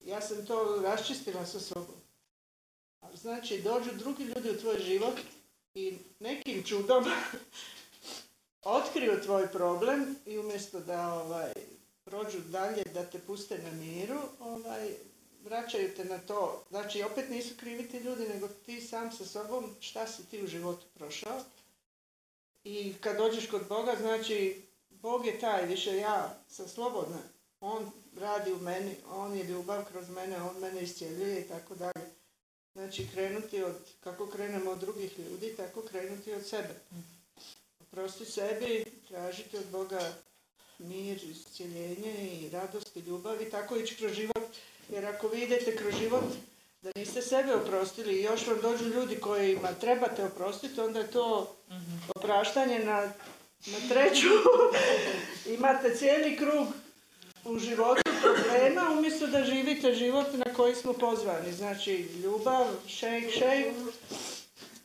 Ja 0.00 0.20
sam 0.20 0.46
to 0.46 0.82
raščistila 0.84 1.46
sa 1.46 1.60
sobom. 1.60 2.03
Znači, 3.24 3.62
dođu 3.62 3.90
drugi 3.94 4.24
ljudi 4.24 4.50
u 4.50 4.60
tvoj 4.60 4.78
život 4.78 5.14
i 5.74 5.98
nekim 6.20 6.62
čudom 6.62 7.04
otkriju 8.78 9.22
tvoj 9.24 9.52
problem 9.52 10.16
i 10.26 10.38
umjesto 10.38 10.80
da 10.80 11.14
ovaj, 11.14 11.52
prođu 12.04 12.38
dalje, 12.40 12.84
da 12.94 13.04
te 13.04 13.18
puste 13.18 13.58
na 13.58 13.70
miru, 13.70 14.18
ovaj, 14.40 14.90
vraćaju 15.44 15.94
te 15.96 16.04
na 16.04 16.18
to. 16.18 16.64
Znači, 16.70 17.02
opet 17.02 17.30
nisu 17.30 17.54
krivi 17.56 17.88
ti 17.88 17.98
ljudi, 17.98 18.28
nego 18.28 18.48
ti 18.48 18.80
sam 18.80 19.12
sa 19.12 19.24
sobom 19.24 19.64
šta 19.80 20.06
si 20.06 20.26
ti 20.30 20.42
u 20.42 20.46
životu 20.46 20.86
prošao. 20.94 21.40
I 22.64 22.94
kad 23.00 23.16
dođeš 23.16 23.46
kod 23.46 23.68
Boga, 23.68 23.96
znači, 24.00 24.62
Bog 24.90 25.26
je 25.26 25.40
taj, 25.40 25.66
više 25.66 25.96
ja 25.96 26.38
sam 26.48 26.68
slobodna. 26.68 27.18
On 27.60 27.90
radi 28.16 28.52
u 28.52 28.58
meni, 28.58 28.96
on 29.10 29.36
je 29.36 29.44
ljubav 29.44 29.84
kroz 29.84 30.08
mene, 30.08 30.42
on 30.42 30.60
mene 30.60 30.82
iscijeljuje 30.82 31.40
i 31.40 31.48
tako 31.48 31.74
dalje. 31.74 32.23
Znači, 32.74 33.08
krenuti 33.14 33.62
od, 33.62 33.76
kako 34.00 34.26
krenemo 34.26 34.70
od 34.70 34.78
drugih 34.78 35.18
ljudi, 35.18 35.56
tako 35.56 35.82
krenuti 35.82 36.32
od 36.32 36.46
sebe. 36.46 36.74
Oprosti 37.80 38.24
sebi, 38.24 38.84
tražiti 39.08 39.56
od 39.56 39.66
Boga 39.72 40.12
mir, 40.78 41.24
iscijeljenje 41.24 42.40
i 42.40 42.50
radost 42.50 42.96
i 42.96 43.00
ljubav 43.00 43.42
i 43.42 43.50
tako 43.50 43.76
ići 43.76 43.96
kroz 43.96 44.12
život. 44.12 44.44
Jer 44.88 45.06
ako 45.06 45.28
vi 45.28 45.42
idete 45.42 45.76
kroz 45.76 45.94
život 45.94 46.24
da 46.82 46.90
niste 46.96 47.22
sebe 47.22 47.54
oprostili 47.54 48.14
i 48.14 48.22
još 48.22 48.46
vam 48.46 48.60
dođu 48.62 48.84
ljudi 48.84 49.20
kojima 49.20 49.72
trebate 49.72 50.24
oprostiti, 50.24 50.80
onda 50.80 50.98
je 50.98 51.10
to 51.10 51.56
opraštanje 52.14 52.78
na, 52.78 53.00
na 53.66 53.88
treću. 53.88 54.28
Imate 55.56 55.96
cijeli 55.96 56.36
krug 56.36 56.66
u 57.44 57.58
životu 57.58 58.02
problema 58.22 58.90
umjesto 58.98 59.26
da 59.26 59.44
živite 59.44 59.94
život 59.94 60.26
na 60.32 60.54
koji 60.54 60.74
smo 60.74 60.92
pozvani. 60.92 61.52
Znači 61.52 61.94
ljubav, 61.94 62.66
šejk, 62.88 63.30
šejk, 63.30 63.74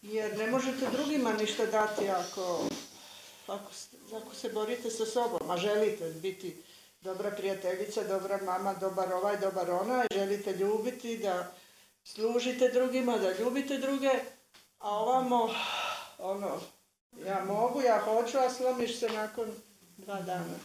jer 0.02 0.38
ne 0.38 0.48
možete 0.48 0.89
drugima 0.91 1.34
ništa 1.34 1.65
dati 1.65 2.10
ako, 2.10 2.60
ako, 3.48 3.72
ako 4.22 4.36
se 4.36 4.50
borite 4.50 4.89
sa 4.89 5.06
sobom, 5.06 5.50
a 5.50 5.58
želite 5.58 6.10
biti 6.10 6.63
dobra 7.02 7.32
prijateljica, 7.32 8.04
dobra 8.04 8.39
mama, 8.45 8.74
dobar 8.74 9.13
ovaj, 9.13 9.38
dobar 9.38 9.72
onaj, 9.72 10.08
želite 10.13 10.54
ljubiti, 10.54 11.17
da 11.17 11.52
služite 12.04 12.69
drugima, 12.69 13.17
da 13.17 13.38
ljubite 13.38 13.78
druge, 13.78 14.12
a 14.80 14.89
ovamo, 14.89 15.50
ono, 16.17 16.60
ja 17.26 17.45
mogu, 17.45 17.82
ja 17.82 18.00
hoću, 18.00 18.38
a 18.38 18.50
slomiš 18.50 19.00
se 19.00 19.10
nakon 19.10 19.48
dva 19.98 20.22
dana. 20.22 20.60